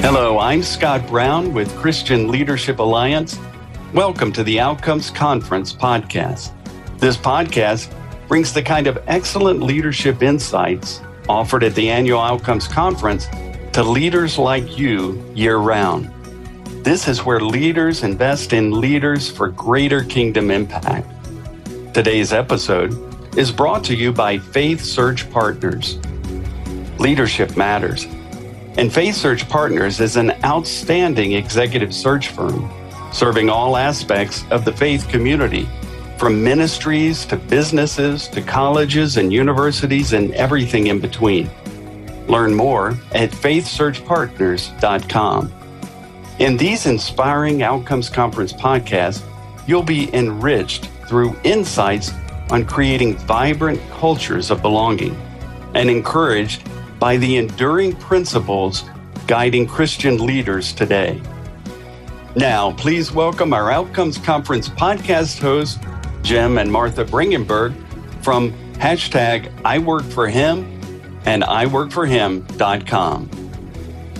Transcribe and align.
Hello, 0.00 0.38
I'm 0.38 0.62
Scott 0.62 1.06
Brown 1.08 1.52
with 1.52 1.76
Christian 1.76 2.28
Leadership 2.28 2.78
Alliance. 2.78 3.36
Welcome 3.92 4.32
to 4.32 4.44
the 4.44 4.60
Outcomes 4.60 5.10
Conference 5.10 5.72
podcast. 5.72 6.52
This 6.98 7.16
podcast 7.16 7.92
brings 8.28 8.54
the 8.54 8.62
kind 8.62 8.86
of 8.86 9.02
excellent 9.08 9.60
leadership 9.60 10.22
insights 10.22 11.02
offered 11.28 11.64
at 11.64 11.74
the 11.74 11.90
annual 11.90 12.20
Outcomes 12.20 12.68
Conference 12.68 13.26
to 13.72 13.82
leaders 13.82 14.38
like 14.38 14.78
you 14.78 15.20
year 15.34 15.56
round. 15.58 16.06
This 16.84 17.08
is 17.08 17.24
where 17.24 17.40
leaders 17.40 18.04
invest 18.04 18.52
in 18.52 18.80
leaders 18.80 19.28
for 19.28 19.48
greater 19.48 20.04
kingdom 20.04 20.52
impact. 20.52 21.08
Today's 21.92 22.32
episode 22.32 22.94
is 23.36 23.50
brought 23.50 23.82
to 23.84 23.96
you 23.96 24.12
by 24.12 24.38
Faith 24.38 24.80
Search 24.80 25.28
Partners. 25.30 25.98
Leadership 26.98 27.56
matters 27.56 28.06
and 28.78 28.92
Faith 28.92 29.16
Search 29.16 29.48
Partners 29.48 30.00
is 30.00 30.16
an 30.16 30.32
outstanding 30.44 31.32
executive 31.32 31.92
search 31.92 32.28
firm 32.28 32.70
serving 33.12 33.50
all 33.50 33.76
aspects 33.76 34.44
of 34.50 34.64
the 34.64 34.72
faith 34.72 35.08
community, 35.08 35.68
from 36.16 36.44
ministries 36.44 37.26
to 37.26 37.36
businesses 37.36 38.28
to 38.28 38.40
colleges 38.40 39.16
and 39.16 39.32
universities 39.32 40.12
and 40.12 40.32
everything 40.34 40.86
in 40.88 40.98
between. 41.00 41.48
Learn 42.28 42.54
more 42.54 42.90
at 43.12 43.30
faithsearchpartners.com. 43.30 45.52
In 46.38 46.56
these 46.56 46.86
inspiring 46.86 47.64
Outcomes 47.64 48.08
Conference 48.08 48.52
podcasts, 48.52 49.24
you'll 49.66 49.82
be 49.82 50.14
enriched 50.14 50.84
through 51.08 51.36
insights 51.42 52.12
on 52.50 52.64
creating 52.64 53.16
vibrant 53.16 53.80
cultures 53.90 54.52
of 54.52 54.62
belonging 54.62 55.20
and 55.74 55.90
encouraged 55.90 56.67
by 56.98 57.16
the 57.16 57.36
enduring 57.36 57.94
principles 57.96 58.84
guiding 59.26 59.66
Christian 59.66 60.24
leaders 60.24 60.72
today. 60.72 61.20
Now, 62.34 62.72
please 62.72 63.12
welcome 63.12 63.52
our 63.52 63.70
Outcomes 63.70 64.18
Conference 64.18 64.68
podcast 64.68 65.40
hosts, 65.40 65.78
Jim 66.22 66.58
and 66.58 66.70
Martha 66.70 67.04
Brangenberg 67.04 67.74
from 68.22 68.52
hashtag 68.74 69.50
I 69.64 69.78
work 69.78 70.04
for 70.04 70.28
him 70.28 70.64
and 71.24 71.42
iworkforhim.com. 71.42 73.30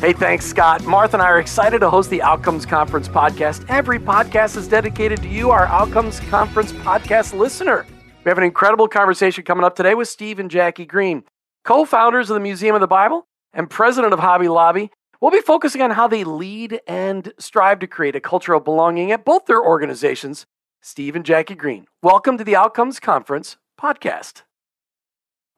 Hey, 0.00 0.12
thanks, 0.12 0.46
Scott. 0.46 0.84
Martha 0.84 1.16
and 1.16 1.22
I 1.22 1.26
are 1.26 1.40
excited 1.40 1.80
to 1.80 1.90
host 1.90 2.08
the 2.10 2.22
Outcomes 2.22 2.64
Conference 2.64 3.08
podcast. 3.08 3.64
Every 3.68 3.98
podcast 3.98 4.56
is 4.56 4.68
dedicated 4.68 5.22
to 5.22 5.28
you, 5.28 5.50
our 5.50 5.66
Outcomes 5.66 6.20
Conference 6.20 6.72
podcast 6.72 7.36
listener. 7.36 7.84
We 8.24 8.28
have 8.28 8.38
an 8.38 8.44
incredible 8.44 8.88
conversation 8.88 9.42
coming 9.44 9.64
up 9.64 9.74
today 9.74 9.94
with 9.94 10.08
Steve 10.08 10.38
and 10.38 10.50
Jackie 10.50 10.86
Green 10.86 11.24
co 11.68 11.84
founders 11.84 12.30
of 12.30 12.34
the 12.34 12.40
Museum 12.40 12.74
of 12.74 12.80
the 12.80 12.86
Bible 12.86 13.26
and 13.52 13.68
president 13.68 14.14
of 14.14 14.20
Hobby 14.20 14.48
Lobby, 14.48 14.90
will 15.20 15.30
be 15.30 15.42
focusing 15.42 15.82
on 15.82 15.90
how 15.90 16.08
they 16.08 16.24
lead 16.24 16.80
and 16.86 17.30
strive 17.38 17.78
to 17.80 17.86
create 17.86 18.16
a 18.16 18.20
culture 18.20 18.54
of 18.54 18.64
belonging 18.64 19.12
at 19.12 19.22
both 19.22 19.44
their 19.44 19.62
organizations. 19.62 20.46
Steve 20.80 21.14
and 21.14 21.26
Jackie 21.26 21.54
Green, 21.54 21.86
welcome 22.02 22.38
to 22.38 22.44
the 22.44 22.56
Outcomes 22.56 22.98
Conference 22.98 23.58
podcast. 23.78 24.44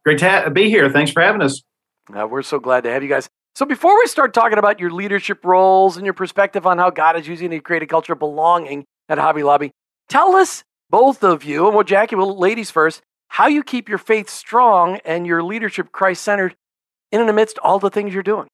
Great 0.05 0.19
to 0.19 0.51
be 0.53 0.69
here. 0.69 0.91
Thanks 0.91 1.13
for 1.13 1.23
having 1.23 1.43
us. 1.43 1.63
Uh, 2.13 2.27
we're 2.27 2.43
so 2.43 2.59
glad 2.59 2.83
to 2.83 2.91
have 2.91 3.05
you 3.05 3.09
guys. 3.09 3.29
So, 3.55 3.65
before 3.65 3.97
we 3.97 4.07
start 4.07 4.35
talking 4.35 4.59
about 4.59 4.81
your 4.81 4.91
leadership 4.91 5.45
roles 5.45 5.97
and 5.97 6.05
your 6.05 6.15
perspective 6.15 6.67
on 6.67 6.79
how 6.79 6.91
God 6.91 7.17
is 7.17 7.29
using 7.29 7.51
to 7.51 7.61
create 7.61 7.85
a 7.85 7.87
culture 7.87 8.15
of 8.15 8.19
belonging 8.19 8.85
at 9.09 9.19
Hobby 9.19 9.45
Lobby, 9.45 9.71
tell 10.09 10.35
us, 10.35 10.65
both 10.89 11.23
of 11.23 11.45
you, 11.45 11.69
and 11.69 11.77
what 11.77 11.87
Jackie, 11.87 12.17
well, 12.17 12.37
ladies 12.37 12.73
first, 12.73 13.01
how 13.31 13.47
you 13.47 13.63
keep 13.63 13.89
your 13.89 13.99
faith 13.99 14.29
strong 14.29 14.99
and 15.05 15.25
your 15.25 15.43
leadership 15.43 15.93
Christ 15.93 16.23
centered 16.23 16.57
in 17.13 17.21
and 17.21 17.31
amidst 17.31 17.59
all 17.59 17.79
the 17.79 17.89
things 17.89 18.13
you're 18.13 18.25
doing? 18.25 18.49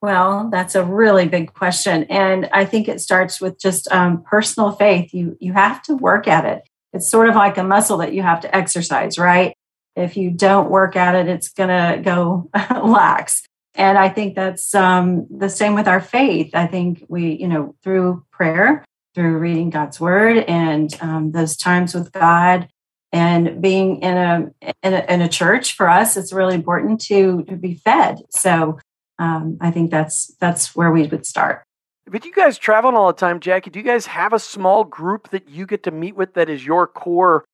Well, 0.00 0.48
that's 0.50 0.74
a 0.74 0.82
really 0.82 1.28
big 1.28 1.52
question, 1.52 2.04
and 2.04 2.48
I 2.52 2.64
think 2.64 2.88
it 2.88 3.00
starts 3.00 3.40
with 3.40 3.60
just 3.60 3.86
um, 3.92 4.24
personal 4.24 4.72
faith. 4.72 5.14
You 5.14 5.36
you 5.40 5.52
have 5.52 5.82
to 5.84 5.94
work 5.94 6.26
at 6.26 6.44
it. 6.44 6.62
It's 6.92 7.08
sort 7.08 7.28
of 7.28 7.36
like 7.36 7.58
a 7.58 7.62
muscle 7.62 7.98
that 7.98 8.12
you 8.14 8.22
have 8.22 8.40
to 8.40 8.56
exercise, 8.56 9.18
right? 9.18 9.54
If 9.94 10.16
you 10.16 10.30
don't 10.30 10.70
work 10.70 10.96
at 10.96 11.14
it, 11.14 11.28
it's 11.28 11.50
gonna 11.50 12.00
go 12.02 12.50
lax. 12.82 13.44
And 13.74 13.96
I 13.96 14.08
think 14.08 14.34
that's 14.34 14.74
um, 14.74 15.26
the 15.30 15.48
same 15.48 15.74
with 15.74 15.86
our 15.86 16.00
faith. 16.00 16.50
I 16.54 16.66
think 16.66 17.04
we, 17.08 17.34
you 17.34 17.46
know, 17.46 17.74
through 17.84 18.24
prayer, 18.32 18.84
through 19.14 19.38
reading 19.38 19.70
God's 19.70 20.00
word, 20.00 20.38
and 20.48 20.92
um, 21.00 21.30
those 21.30 21.56
times 21.56 21.94
with 21.94 22.10
God, 22.10 22.68
and 23.12 23.60
being 23.60 24.00
in 24.02 24.16
a, 24.16 24.50
in 24.82 24.94
a, 24.94 25.12
in 25.12 25.20
a 25.20 25.28
church 25.28 25.74
for 25.74 25.88
us 25.88 26.16
it's 26.16 26.32
really 26.32 26.54
important 26.54 27.00
to 27.02 27.42
to 27.44 27.56
be 27.56 27.74
fed. 27.74 28.18
So 28.30 28.78
um, 29.18 29.58
i 29.60 29.70
think 29.70 29.90
that's 29.90 30.34
that's 30.40 30.74
where 30.74 30.90
we 30.90 31.06
would 31.06 31.26
start. 31.26 31.62
But 32.06 32.24
you 32.24 32.32
guys 32.32 32.58
travel 32.58 32.96
all 32.96 33.06
the 33.06 33.12
time 33.12 33.40
jackie. 33.40 33.70
Do 33.70 33.78
you 33.78 33.84
guys 33.84 34.06
have 34.06 34.32
a 34.32 34.38
small 34.38 34.84
group 34.84 35.30
that 35.30 35.48
you 35.48 35.66
get 35.66 35.84
to 35.84 35.90
meet 35.90 36.16
with 36.16 36.34
that 36.34 36.48
is 36.48 36.64
your 36.64 36.86
core 36.86 37.44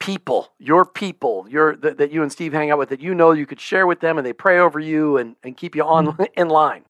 people 0.00 0.50
your 0.58 0.86
people 0.86 1.46
your 1.48 1.76
that, 1.76 1.98
that 1.98 2.10
you 2.10 2.22
and 2.22 2.32
steve 2.32 2.54
hang 2.54 2.70
out 2.70 2.78
with 2.78 2.88
that 2.88 3.00
you 3.00 3.14
know 3.14 3.32
you 3.32 3.44
could 3.44 3.60
share 3.60 3.86
with 3.86 4.00
them 4.00 4.16
and 4.16 4.26
they 4.26 4.32
pray 4.32 4.58
over 4.58 4.80
you 4.80 5.18
and, 5.18 5.36
and 5.44 5.58
keep 5.58 5.76
you 5.76 5.84
on 5.84 6.06
mm-hmm. 6.06 6.22
in 6.40 6.48
line 6.48 6.82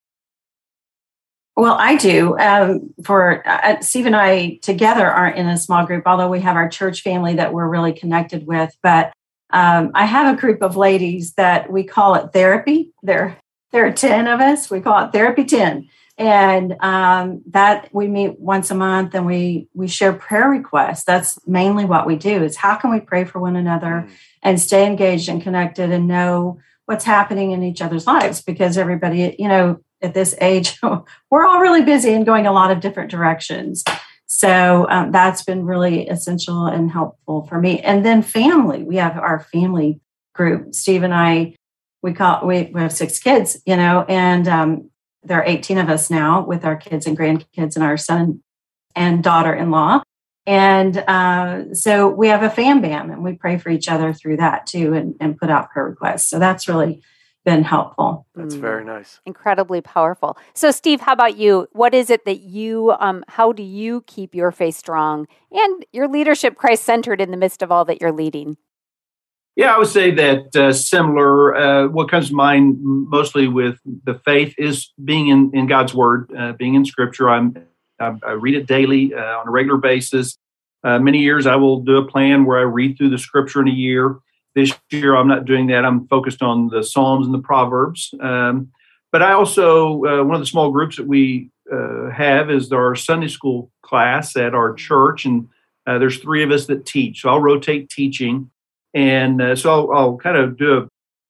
well, 1.60 1.76
I 1.78 1.96
do. 1.96 2.38
Um, 2.38 2.94
for 3.04 3.46
uh, 3.46 3.82
Steve 3.82 4.06
and 4.06 4.16
I 4.16 4.58
together 4.62 5.06
aren't 5.06 5.36
in 5.36 5.46
a 5.46 5.58
small 5.58 5.84
group, 5.84 6.04
although 6.06 6.30
we 6.30 6.40
have 6.40 6.56
our 6.56 6.70
church 6.70 7.02
family 7.02 7.34
that 7.34 7.52
we're 7.52 7.68
really 7.68 7.92
connected 7.92 8.46
with. 8.46 8.74
But 8.82 9.12
um, 9.50 9.90
I 9.94 10.06
have 10.06 10.34
a 10.34 10.40
group 10.40 10.62
of 10.62 10.78
ladies 10.78 11.34
that 11.34 11.70
we 11.70 11.84
call 11.84 12.14
it 12.14 12.32
therapy. 12.32 12.92
There, 13.02 13.36
there 13.72 13.86
are 13.86 13.92
ten 13.92 14.26
of 14.26 14.40
us. 14.40 14.70
We 14.70 14.80
call 14.80 15.04
it 15.04 15.12
therapy 15.12 15.44
ten, 15.44 15.90
and 16.16 16.76
um, 16.80 17.42
that 17.50 17.90
we 17.92 18.08
meet 18.08 18.40
once 18.40 18.70
a 18.70 18.74
month 18.74 19.14
and 19.14 19.26
we 19.26 19.68
we 19.74 19.86
share 19.86 20.14
prayer 20.14 20.48
requests. 20.48 21.04
That's 21.04 21.46
mainly 21.46 21.84
what 21.84 22.06
we 22.06 22.16
do. 22.16 22.42
Is 22.42 22.56
how 22.56 22.76
can 22.76 22.90
we 22.90 23.00
pray 23.00 23.26
for 23.26 23.38
one 23.38 23.56
another 23.56 24.06
mm. 24.08 24.10
and 24.42 24.58
stay 24.58 24.86
engaged 24.86 25.28
and 25.28 25.42
connected 25.42 25.90
and 25.90 26.08
know 26.08 26.58
what's 26.86 27.04
happening 27.04 27.50
in 27.50 27.62
each 27.62 27.82
other's 27.82 28.06
lives 28.06 28.40
because 28.40 28.78
everybody, 28.78 29.36
you 29.38 29.46
know 29.46 29.78
at 30.02 30.14
this 30.14 30.34
age, 30.40 30.78
we're 31.30 31.46
all 31.46 31.60
really 31.60 31.82
busy 31.82 32.12
and 32.12 32.26
going 32.26 32.46
a 32.46 32.52
lot 32.52 32.70
of 32.70 32.80
different 32.80 33.10
directions. 33.10 33.84
So 34.26 34.86
um, 34.88 35.10
that's 35.10 35.42
been 35.42 35.64
really 35.64 36.08
essential 36.08 36.66
and 36.66 36.90
helpful 36.90 37.46
for 37.46 37.60
me. 37.60 37.80
And 37.80 38.04
then 38.04 38.22
family, 38.22 38.84
we 38.84 38.96
have 38.96 39.18
our 39.18 39.40
family 39.40 40.00
group. 40.34 40.74
Steve 40.74 41.02
and 41.02 41.12
I, 41.12 41.56
we 42.02 42.12
call 42.12 42.46
we, 42.46 42.70
we 42.72 42.80
have 42.80 42.92
six 42.92 43.18
kids, 43.18 43.60
you 43.66 43.76
know, 43.76 44.04
and 44.08 44.46
um, 44.46 44.90
there 45.22 45.40
are 45.40 45.44
18 45.44 45.78
of 45.78 45.88
us 45.88 46.10
now 46.10 46.44
with 46.44 46.64
our 46.64 46.76
kids 46.76 47.06
and 47.06 47.18
grandkids 47.18 47.74
and 47.74 47.82
our 47.82 47.96
son 47.96 48.42
and 48.94 49.22
daughter-in-law. 49.22 50.02
And 50.46 50.96
uh, 50.96 51.74
so 51.74 52.08
we 52.08 52.28
have 52.28 52.42
a 52.42 52.50
fam 52.50 52.80
bam 52.80 53.10
and 53.10 53.22
we 53.22 53.34
pray 53.34 53.58
for 53.58 53.68
each 53.68 53.88
other 53.88 54.12
through 54.12 54.38
that 54.38 54.66
too 54.66 54.94
and, 54.94 55.14
and 55.20 55.36
put 55.36 55.50
out 55.50 55.70
prayer 55.70 55.86
requests. 55.86 56.30
So 56.30 56.38
that's 56.38 56.68
really 56.68 57.02
been 57.44 57.62
helpful. 57.62 58.26
That's 58.34 58.54
mm. 58.54 58.60
very 58.60 58.84
nice. 58.84 59.20
Incredibly 59.24 59.80
powerful. 59.80 60.36
So, 60.54 60.70
Steve, 60.70 61.00
how 61.00 61.12
about 61.12 61.36
you? 61.36 61.68
What 61.72 61.94
is 61.94 62.10
it 62.10 62.24
that 62.24 62.40
you, 62.40 62.94
um, 63.00 63.24
how 63.28 63.52
do 63.52 63.62
you 63.62 64.02
keep 64.06 64.34
your 64.34 64.52
faith 64.52 64.76
strong 64.76 65.26
and 65.50 65.84
your 65.92 66.08
leadership 66.08 66.56
Christ 66.56 66.84
centered 66.84 67.20
in 67.20 67.30
the 67.30 67.36
midst 67.36 67.62
of 67.62 67.72
all 67.72 67.84
that 67.86 68.00
you're 68.00 68.12
leading? 68.12 68.56
Yeah, 69.56 69.74
I 69.74 69.78
would 69.78 69.88
say 69.88 70.10
that 70.12 70.56
uh, 70.56 70.72
similar. 70.72 71.56
Uh, 71.56 71.88
what 71.88 72.10
comes 72.10 72.28
to 72.28 72.34
mind 72.34 72.78
mostly 72.80 73.48
with 73.48 73.78
the 74.04 74.20
faith 74.24 74.54
is 74.56 74.92
being 75.04 75.28
in, 75.28 75.50
in 75.52 75.66
God's 75.66 75.92
Word, 75.92 76.32
uh, 76.36 76.52
being 76.52 76.74
in 76.74 76.84
Scripture. 76.84 77.28
I'm, 77.28 77.56
I, 77.98 78.14
I 78.24 78.32
read 78.32 78.54
it 78.54 78.66
daily 78.66 79.12
uh, 79.12 79.38
on 79.38 79.48
a 79.48 79.50
regular 79.50 79.78
basis. 79.78 80.38
Uh, 80.82 80.98
many 80.98 81.18
years 81.18 81.46
I 81.46 81.56
will 81.56 81.80
do 81.80 81.96
a 81.96 82.06
plan 82.06 82.44
where 82.44 82.58
I 82.58 82.62
read 82.62 82.96
through 82.96 83.10
the 83.10 83.18
Scripture 83.18 83.60
in 83.60 83.68
a 83.68 83.72
year. 83.72 84.16
This 84.54 84.72
year, 84.90 85.14
I'm 85.14 85.28
not 85.28 85.44
doing 85.44 85.68
that. 85.68 85.84
I'm 85.84 86.08
focused 86.08 86.42
on 86.42 86.68
the 86.68 86.82
Psalms 86.82 87.26
and 87.26 87.34
the 87.34 87.40
Proverbs. 87.40 88.12
Um, 88.20 88.72
but 89.12 89.22
I 89.22 89.32
also, 89.32 90.04
uh, 90.04 90.24
one 90.24 90.34
of 90.34 90.40
the 90.40 90.46
small 90.46 90.70
groups 90.70 90.96
that 90.96 91.06
we 91.06 91.50
uh, 91.72 92.10
have 92.10 92.50
is 92.50 92.72
our 92.72 92.94
Sunday 92.94 93.28
school 93.28 93.70
class 93.82 94.36
at 94.36 94.54
our 94.54 94.74
church. 94.74 95.24
And 95.24 95.48
uh, 95.86 95.98
there's 95.98 96.18
three 96.18 96.42
of 96.42 96.50
us 96.50 96.66
that 96.66 96.86
teach. 96.86 97.22
So 97.22 97.28
I'll 97.28 97.40
rotate 97.40 97.90
teaching. 97.90 98.50
And 98.94 99.40
uh, 99.40 99.56
so 99.56 99.70
I'll, 99.70 99.92
I'll, 99.92 100.16
kind 100.16 100.36
of 100.36 100.56
do 100.56 100.78
a, 100.78 100.88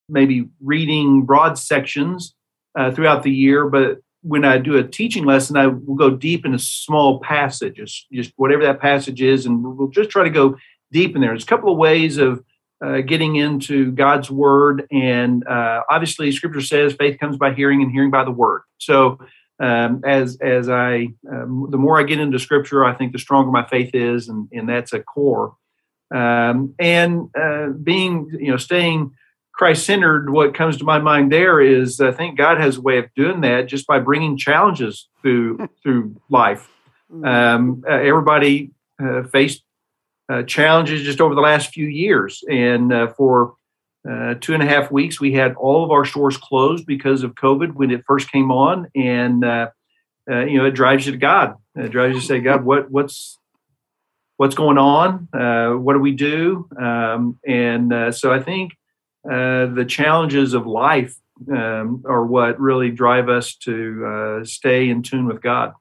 maybe 0.09 0.49
reading 0.63 1.23
broad 1.23 1.59
sections 1.59 2.35
uh, 2.79 2.91
throughout 2.91 3.23
the 3.23 3.31
year. 3.31 3.69
But 3.69 3.99
when 4.23 4.45
I 4.45 4.59
do 4.59 4.77
a 4.77 4.85
teaching 4.87 5.25
lesson, 5.25 5.57
I 5.57 5.67
will 5.67 5.95
go 5.95 6.11
deep 6.11 6.45
in 6.45 6.55
a 6.55 6.59
small 6.59 7.21
passage, 7.21 7.77
just, 7.77 8.07
just 8.13 8.33
whatever 8.37 8.63
that 8.65 8.81
passage 8.81 9.23
is. 9.23 9.47
And 9.47 9.63
we'll 9.63 9.89
just 9.89 10.11
try 10.11 10.25
to 10.25 10.31
go 10.31 10.57
deep 10.93 11.15
in 11.15 11.21
there. 11.21 11.31
There's 11.31 11.45
a 11.45 11.47
couple 11.47 11.73
of 11.73 11.79
ways 11.79 12.19
of 12.19 12.45
uh, 12.85 13.01
getting 13.01 13.37
into 13.37 13.93
God's 13.93 14.31
word. 14.31 14.87
And 14.91 15.47
uh, 15.47 15.83
obviously, 15.91 16.33
Scripture 16.33 16.61
says 16.61 16.95
faith 16.95 17.19
comes 17.19 17.37
by 17.37 17.53
hearing, 17.55 17.83
and 17.83 17.91
hearing 17.91 18.11
by 18.11 18.25
the 18.25 18.31
word. 18.31 18.63
So, 18.79 19.19
um, 19.61 20.03
as 20.07 20.39
as 20.41 20.71
I 20.71 21.09
um, 21.31 21.67
the 21.71 21.77
more 21.77 22.01
I 22.01 22.05
get 22.05 22.19
into 22.19 22.39
Scripture, 22.39 22.85
I 22.85 22.95
think 22.95 23.13
the 23.13 23.19
stronger 23.19 23.51
my 23.51 23.67
faith 23.69 23.91
is, 23.95 24.29
and 24.29 24.49
and 24.53 24.69
that's 24.69 24.93
a 24.93 25.01
core. 25.01 25.55
Um, 26.13 26.75
and 26.79 27.29
uh, 27.39 27.69
being 27.69 28.31
you 28.41 28.51
know 28.51 28.57
staying 28.57 29.13
Christ 29.53 29.85
centered, 29.85 30.31
what 30.31 30.55
comes 30.55 30.79
to 30.79 30.85
my 30.85 30.99
mind 30.99 31.31
there 31.31 31.61
is 31.61 32.01
I 32.01 32.13
think 32.13 32.39
God 32.39 32.59
has 32.59 32.79
a 32.79 32.81
way 32.81 32.97
of 32.97 33.13
doing 33.15 33.43
that 33.43 33.67
just 33.67 33.87
by 33.87 33.99
bringing 33.99 34.39
challenges 34.39 35.09
through 35.21 35.69
through 35.83 36.19
life. 36.31 36.71
Mm-hmm. 37.13 37.25
Um, 37.25 37.85
uh, 37.87 37.93
everybody 37.93 38.71
uh, 39.03 39.25
faced 39.25 39.63
uh, 40.31 40.43
challenges 40.45 41.03
just 41.03 41.21
over 41.21 41.35
the 41.35 41.41
last 41.41 41.73
few 41.73 41.87
years, 41.87 42.45
and 42.49 42.93
uh, 42.93 43.09
for 43.09 43.55
uh, 44.09 44.35
two 44.41 44.55
and 44.55 44.63
a 44.63 44.67
half 44.67 44.91
weeks, 44.91 45.21
we 45.21 45.33
had 45.33 45.55
all 45.57 45.85
of 45.85 45.91
our 45.91 46.05
stores 46.05 46.37
closed 46.37 46.87
because 46.87 47.23
of 47.23 47.35
COVID 47.35 47.75
when 47.75 47.91
it 47.91 48.05
first 48.07 48.31
came 48.31 48.51
on, 48.51 48.89
and 48.95 49.45
uh, 49.45 49.71
you 50.29 50.59
know 50.59 50.65
it 50.67 50.73
drives 50.73 51.07
you 51.07 51.13
to 51.13 51.19
God. 51.19 51.57
It 51.75 51.91
drives 51.91 52.15
you 52.15 52.21
to 52.21 52.27
say, 52.27 52.41
God, 52.41 52.65
what 52.65 52.91
what's 52.91 53.39
what's 54.37 54.55
going 54.55 54.79
on? 54.79 55.29
what 55.83 55.95
do 55.95 55.99
we 55.99 56.13
do? 56.13 56.69
Um, 56.79 57.39
and 57.47 58.15
so 58.15 58.33
I 58.33 58.41
think 58.41 58.73
uh, 59.25 59.67
the 59.67 59.85
challenges 59.87 60.55
of 60.55 60.67
life 60.67 61.15
um, 61.53 62.03
are 62.07 62.25
what 62.25 62.59
really 62.59 62.91
drive 62.91 63.29
us 63.29 63.55
to 63.57 64.07
uh, 64.07 64.45
stay 64.45 64.89
in 64.89 65.03
tune 65.03 65.27
with 65.27 65.43
God. 65.43 65.75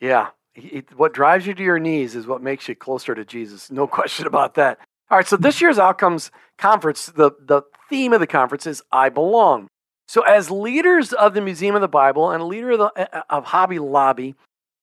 Yeah. 0.00 0.28
It, 0.56 0.96
what 0.96 1.12
drives 1.12 1.46
you 1.46 1.54
to 1.54 1.62
your 1.62 1.78
knees 1.78 2.16
is 2.16 2.26
what 2.26 2.42
makes 2.42 2.68
you 2.68 2.74
closer 2.74 3.14
to 3.14 3.24
Jesus. 3.24 3.70
No 3.70 3.86
question 3.98 4.26
about 4.26 4.54
that. 4.54 4.78
All 5.10 5.18
right. 5.18 5.26
So 5.26 5.36
this 5.36 5.60
year's 5.60 5.78
Outcomes 5.78 6.30
Conference, 6.58 7.06
the, 7.06 7.32
the 7.38 7.62
theme 7.88 8.12
of 8.12 8.20
the 8.20 8.26
conference 8.26 8.66
is 8.66 8.82
I 8.90 9.08
Belong. 9.08 9.68
So, 10.08 10.22
as 10.22 10.50
leaders 10.50 11.12
of 11.12 11.34
the 11.34 11.40
Museum 11.40 11.74
of 11.74 11.80
the 11.80 11.88
Bible 11.88 12.30
and 12.30 12.40
a 12.40 12.46
leader 12.46 12.70
of, 12.70 12.78
the, 12.78 13.24
of 13.28 13.44
Hobby 13.44 13.80
Lobby, 13.80 14.36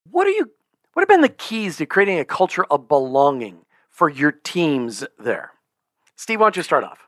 what 0.09 0.27
are 0.27 0.31
you? 0.31 0.51
What 0.93 1.01
have 1.01 1.09
been 1.09 1.21
the 1.21 1.29
keys 1.29 1.77
to 1.77 1.85
creating 1.85 2.19
a 2.19 2.25
culture 2.25 2.65
of 2.65 2.87
belonging 2.87 3.59
for 3.89 4.09
your 4.09 4.31
teams 4.31 5.03
there? 5.17 5.53
Steve, 6.17 6.39
why 6.39 6.45
don't 6.45 6.57
you 6.57 6.63
start 6.63 6.83
off? 6.83 7.07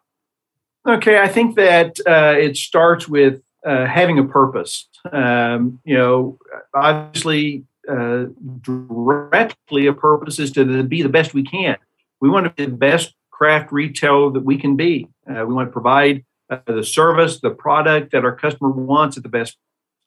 Okay, 0.88 1.20
I 1.20 1.28
think 1.28 1.56
that 1.56 2.00
uh, 2.08 2.36
it 2.38 2.58
starts 2.58 3.08
with 3.08 3.42
uh, 3.66 3.86
having 3.86 4.18
a 4.18 4.24
purpose. 4.24 4.88
Um, 5.12 5.80
you 5.84 5.96
know, 5.96 6.40
obviously, 6.74 7.66
uh, 7.90 8.26
directly 8.62 9.88
a 9.88 9.94
purpose 9.94 10.40
is 10.40 10.52
to 10.52 10.84
be 10.84 11.02
the 11.02 11.10
best 11.10 11.34
we 11.34 11.44
can. 11.44 11.78
We 12.22 12.30
want 12.30 12.46
to 12.46 12.50
be 12.52 12.66
the 12.66 12.78
best 12.78 13.14
craft 13.32 13.72
retailer 13.72 14.32
that 14.32 14.44
we 14.44 14.58
can 14.58 14.76
be. 14.76 15.08
Uh, 15.30 15.46
we 15.46 15.54
want 15.54 15.68
to 15.68 15.74
provide 15.74 16.24
uh, 16.50 16.60
the 16.66 16.84
service, 16.84 17.40
the 17.40 17.50
product 17.50 18.12
that 18.12 18.24
our 18.24 18.36
customer 18.36 18.70
wants 18.70 19.18
at 19.18 19.24
the 19.24 19.30
best 19.30 19.58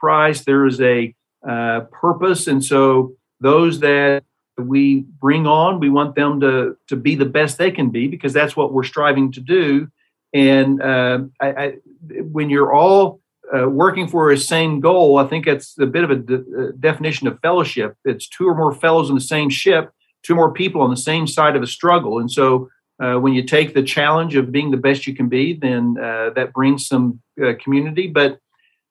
price. 0.01 0.45
There 0.45 0.67
is 0.67 0.81
a 0.81 1.15
uh, 1.47 1.81
purpose, 1.93 2.47
and 2.47 2.65
so 2.65 3.17
those 3.41 3.81
that 3.81 4.25
we 4.57 5.01
bring 5.21 5.47
on, 5.47 5.79
we 5.79 5.91
want 5.91 6.15
them 6.15 6.41
to 6.41 6.77
to 6.89 6.97
be 6.97 7.15
the 7.15 7.27
best 7.27 7.59
they 7.59 7.71
can 7.71 7.91
be 7.91 8.09
because 8.09 8.33
that's 8.33 8.57
what 8.57 8.73
we're 8.73 8.85
striving 8.85 9.33
to 9.33 9.41
do. 9.41 9.89
And 10.35 10.83
uh, 10.83 11.21
I, 11.41 11.49
I, 11.49 11.73
when 12.09 12.51
you're 12.51 12.73
all 12.73 13.21
uh, 13.57 13.69
working 13.69 14.09
for 14.09 14.31
a 14.31 14.39
same 14.39 14.81
goal, 14.81 15.19
I 15.19 15.27
think 15.27 15.47
it's 15.47 15.79
a 15.79 15.87
bit 15.87 16.05
of 16.05 16.11
a, 16.11 16.17
de- 16.17 16.69
a 16.69 16.73
definition 16.73 17.27
of 17.29 17.41
fellowship. 17.41 17.95
It's 18.05 18.29
two 18.29 18.47
or 18.47 18.55
more 18.55 18.75
fellows 18.75 19.09
in 19.09 19.15
the 19.15 19.21
same 19.21 19.51
ship, 19.51 19.91
two 20.23 20.35
more 20.35 20.53
people 20.53 20.81
on 20.81 20.91
the 20.91 20.97
same 20.97 21.27
side 21.27 21.57
of 21.57 21.63
a 21.63 21.67
struggle. 21.67 22.19
And 22.19 22.31
so 22.31 22.69
uh, 23.03 23.15
when 23.15 23.35
you 23.35 23.43
take 23.43 23.75
the 23.75 23.83
challenge 23.83 24.35
of 24.37 24.53
being 24.53 24.71
the 24.71 24.77
best 24.77 25.07
you 25.07 25.15
can 25.15 25.29
be, 25.29 25.55
then 25.55 25.97
uh, 26.03 26.31
that 26.35 26.53
brings 26.53 26.87
some 26.87 27.21
uh, 27.43 27.53
community. 27.63 28.09
But 28.09 28.39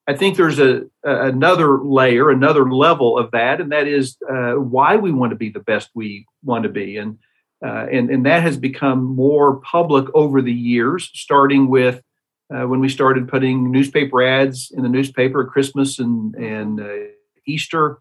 I 0.07 0.15
think 0.15 0.37
there's 0.37 0.59
a, 0.59 0.83
a, 1.03 1.27
another 1.27 1.79
layer, 1.83 2.29
another 2.29 2.71
level 2.71 3.17
of 3.17 3.31
that, 3.31 3.59
and 3.59 3.71
that 3.71 3.87
is 3.87 4.17
uh, 4.29 4.53
why 4.53 4.95
we 4.95 5.11
want 5.11 5.31
to 5.31 5.35
be 5.35 5.49
the 5.49 5.59
best 5.59 5.89
we 5.93 6.25
want 6.43 6.63
to 6.63 6.69
be. 6.69 6.97
And 6.97 7.19
uh, 7.65 7.87
and, 7.91 8.11
and 8.11 8.25
that 8.25 8.43
has 8.43 8.55
become 8.55 9.03
more 9.03 9.55
public 9.61 10.05
over 10.13 10.43
the 10.43 10.53
years, 10.53 11.09
starting 11.15 11.67
with 11.67 12.03
uh, 12.53 12.67
when 12.67 12.79
we 12.79 12.89
started 12.89 13.27
putting 13.27 13.71
newspaper 13.71 14.21
ads 14.21 14.71
in 14.71 14.83
the 14.83 14.89
newspaper 14.89 15.43
at 15.43 15.49
Christmas 15.49 15.99
and, 15.99 16.33
and 16.35 16.79
uh, 16.79 17.07
Easter, 17.45 17.99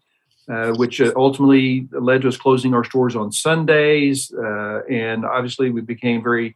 uh, 0.49 0.71
which 0.73 1.01
uh, 1.01 1.11
ultimately 1.15 1.87
led 1.91 2.21
to 2.21 2.27
us 2.27 2.37
closing 2.37 2.73
our 2.73 2.83
stores 2.83 3.15
on 3.15 3.31
Sundays. 3.31 4.31
Uh, 4.33 4.81
and 4.89 5.25
obviously, 5.25 5.69
we 5.69 5.81
became 5.81 6.23
very 6.23 6.55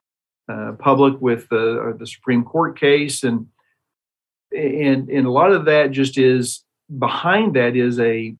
public 0.79 1.21
with 1.21 1.47
the, 1.47 1.95
the 1.97 2.05
Supreme 2.05 2.43
Court 2.43 2.77
case. 2.77 3.23
And, 3.23 3.47
and, 4.51 5.09
and 5.09 5.25
a 5.25 5.31
lot 5.31 5.53
of 5.53 5.63
that 5.65 5.91
just 5.91 6.17
is 6.17 6.65
behind 6.99 7.55
that 7.55 7.77
is 7.77 8.01
a 8.01 8.35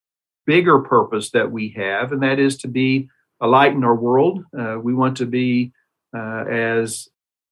bigger 0.46 0.80
purpose 0.80 1.32
that 1.32 1.52
we 1.52 1.70
have, 1.78 2.12
and 2.12 2.22
that 2.24 2.40
is 2.40 2.58
to 2.58 2.68
be 2.68 3.10
a 3.40 3.48
light 3.48 3.74
in 3.74 3.84
our 3.84 3.96
world. 3.96 4.44
Uh, 4.58 4.78
we 4.82 4.94
want 4.94 5.18
to 5.18 5.26
be 5.26 5.72
uh, 6.16 6.44
as 6.50 7.08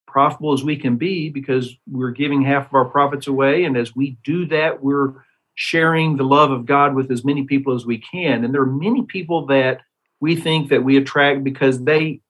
profitable 0.10 0.54
as 0.54 0.64
we 0.64 0.76
can 0.76 0.98
be 0.98 1.30
because 1.30 1.76
we're 1.90 2.12
giving 2.12 2.44
half 2.44 2.68
of 2.68 2.74
our 2.74 2.86
profits 2.86 3.28
away. 3.28 3.64
And 3.64 3.78
as 3.78 3.96
we 3.96 4.18
do 4.24 4.46
that, 4.48 4.84
we're 4.84 5.14
sharing 5.56 6.18
the 6.18 6.24
love 6.24 6.52
of 6.52 6.66
God 6.66 6.96
with 6.96 7.12
as 7.12 7.26
many 7.26 7.44
people 7.44 7.76
as 7.76 7.86
we 7.86 7.98
can. 7.98 8.44
And 8.44 8.54
there 8.54 8.62
are 8.62 8.66
many 8.66 9.04
people 9.04 9.46
that 9.48 9.82
we 10.20 10.36
think 10.36 10.70
that 10.70 10.84
we 10.84 10.98
attract 10.98 11.44
because 11.44 11.84
they 11.84 12.22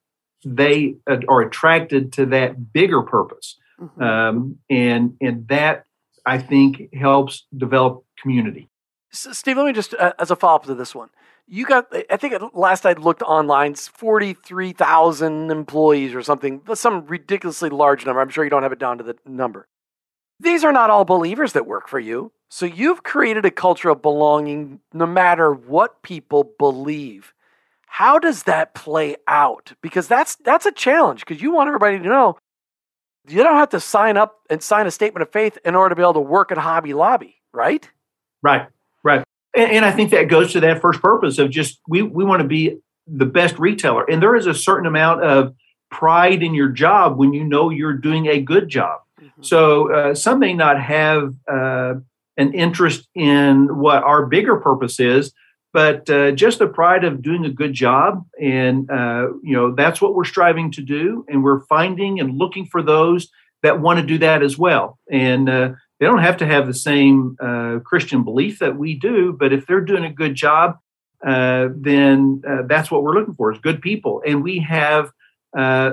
they 0.46 0.96
are 1.08 1.42
attracted 1.42 2.14
to 2.14 2.26
that 2.28 2.72
bigger 2.72 3.02
purpose, 3.02 3.58
mm-hmm. 3.80 4.02
um, 4.02 4.58
and 4.70 5.16
and 5.20 5.48
that 5.50 5.86
I 6.26 6.38
think 6.38 6.94
helps 6.94 7.46
develop 7.56 8.04
community. 8.22 8.70
So 9.12 9.34
Steve, 9.34 9.58
let 9.58 9.66
me 9.66 9.74
just 9.74 9.94
uh, 9.96 10.14
as 10.18 10.32
a 10.32 10.36
follow 10.36 10.56
up 10.56 10.66
to 10.66 10.76
this 10.76 10.96
one 10.96 11.10
you 11.50 11.66
got 11.66 11.88
i 12.10 12.18
think 12.18 12.36
last 12.54 12.86
i 12.86 12.94
looked 12.94 13.22
online 13.24 13.74
43000 13.74 15.52
employees 15.52 16.14
or 16.14 16.22
something. 16.22 16.62
Some 16.74 17.06
ridiculously 17.08 17.70
large 17.70 18.06
number. 18.06 18.22
I'm 18.22 18.30
sure 18.30 18.44
you 18.44 18.50
don't 18.50 18.64
have 18.64 18.72
it 18.72 18.80
down 18.80 19.00
to 19.00 19.04
the 19.04 19.18
number. 19.26 19.68
These 20.40 20.64
are 20.64 20.72
not 20.72 20.90
all 20.90 21.06
believers 21.06 21.54
that 21.54 21.66
work 21.66 21.88
for 21.90 22.00
you. 22.00 22.32
So 22.50 22.66
you've 22.66 23.04
created 23.04 23.46
a 23.46 23.52
culture 23.52 23.90
of 23.90 24.02
belonging 24.02 24.80
no 24.94 25.06
matter 25.06 25.52
what 25.54 26.02
people 26.02 26.52
believe. 26.58 27.34
How 27.88 28.20
does 28.20 28.44
that 28.44 28.74
play 28.74 29.18
out? 29.28 29.74
Because 29.82 30.08
that's 30.08 30.36
that's 30.38 30.66
a 30.66 30.72
challenge 30.72 31.22
because 31.26 31.42
you 31.42 31.52
want 31.52 31.68
everybody 31.68 31.98
to 31.98 32.04
know 32.04 32.38
you 33.28 33.44
don't 33.44 33.58
have 33.58 33.70
to 33.70 33.80
sign 33.80 34.18
up 34.18 34.40
and 34.50 34.64
sign 34.64 34.88
a 34.88 34.92
statement 34.92 35.22
of 35.22 35.32
faith 35.32 35.58
in 35.66 35.76
order 35.76 35.90
to 35.90 35.96
be 35.96 36.02
able 36.02 36.14
to 36.14 36.20
work 36.20 36.52
at 36.52 36.58
hobby 36.58 36.94
lobby 36.94 37.36
right? 37.54 37.90
Right 38.42 38.68
right 39.04 39.24
and, 39.56 39.72
and 39.72 39.86
I 39.86 39.92
think 39.92 40.12
that 40.12 40.28
goes 40.28 40.52
to 40.54 40.60
that 40.62 40.82
first 40.82 41.02
purpose 41.02 41.38
of 41.38 41.50
just 41.50 41.80
we 41.88 42.02
we 42.02 42.24
want 42.24 42.42
to 42.42 42.48
be 42.48 42.78
the 43.08 43.26
best 43.26 43.58
retailer, 43.60 44.04
and 44.10 44.22
there 44.22 44.36
is 44.36 44.48
a 44.48 44.54
certain 44.54 44.86
amount 44.86 45.24
of 45.24 45.56
pride 45.90 46.44
in 46.44 46.54
your 46.54 46.70
job 46.70 47.18
when 47.18 47.34
you 47.34 47.44
know 47.44 47.70
you're 47.70 47.94
doing 47.94 48.28
a 48.28 48.40
good 48.40 48.70
job. 48.70 49.00
Mm-hmm. 49.20 49.42
So 49.42 49.92
uh, 49.94 50.16
some 50.16 50.40
may 50.40 50.54
not 50.54 50.82
have 50.82 51.34
uh, 51.52 51.96
an 52.38 52.54
interest 52.54 53.08
in 53.16 53.78
what 53.78 54.04
our 54.04 54.26
bigger 54.26 54.58
purpose 54.58 55.00
is, 55.00 55.34
but 55.74 56.10
uh, 56.10 56.32
just 56.32 56.60
the 56.60 56.68
pride 56.68 57.04
of 57.04 57.22
doing 57.22 57.46
a 57.46 57.50
good 57.50 57.74
job, 57.74 58.26
and 58.42 58.90
uh, 58.90 59.28
you 59.44 59.56
know 59.56 59.74
that's 59.74 60.02
what 60.02 60.16
we're 60.16 60.26
striving 60.26 60.72
to 60.74 60.82
do, 60.82 61.26
and 61.28 61.44
we're 61.44 61.66
finding 61.66 62.20
and 62.20 62.38
looking 62.38 62.66
for 62.66 62.82
those 62.82 63.30
that 63.62 63.82
want 63.82 64.00
to 64.00 64.06
do 64.06 64.18
that 64.20 64.42
as 64.42 64.58
well. 64.58 64.98
And 65.12 65.50
uh, 65.50 65.74
they 66.00 66.06
don't 66.06 66.22
have 66.22 66.38
to 66.38 66.46
have 66.46 66.66
the 66.66 66.74
same 66.74 67.36
uh, 67.42 67.80
Christian 67.84 68.24
belief 68.24 68.60
that 68.60 68.78
we 68.78 68.96
do, 68.96 69.34
but 69.34 69.52
if 69.52 69.68
they're 69.68 69.82
doing 69.82 70.06
a 70.06 70.14
good 70.14 70.34
job, 70.34 70.78
uh, 71.26 71.68
then 71.76 72.42
uh, 72.48 72.64
that's 72.68 72.90
what 72.90 73.04
we're 73.04 73.14
looking 73.14 73.36
for 73.36 73.52
is 73.52 73.60
good 73.60 73.82
people. 73.82 74.22
And 74.26 74.42
we 74.42 74.60
have 74.60 75.12
uh, 75.58 75.92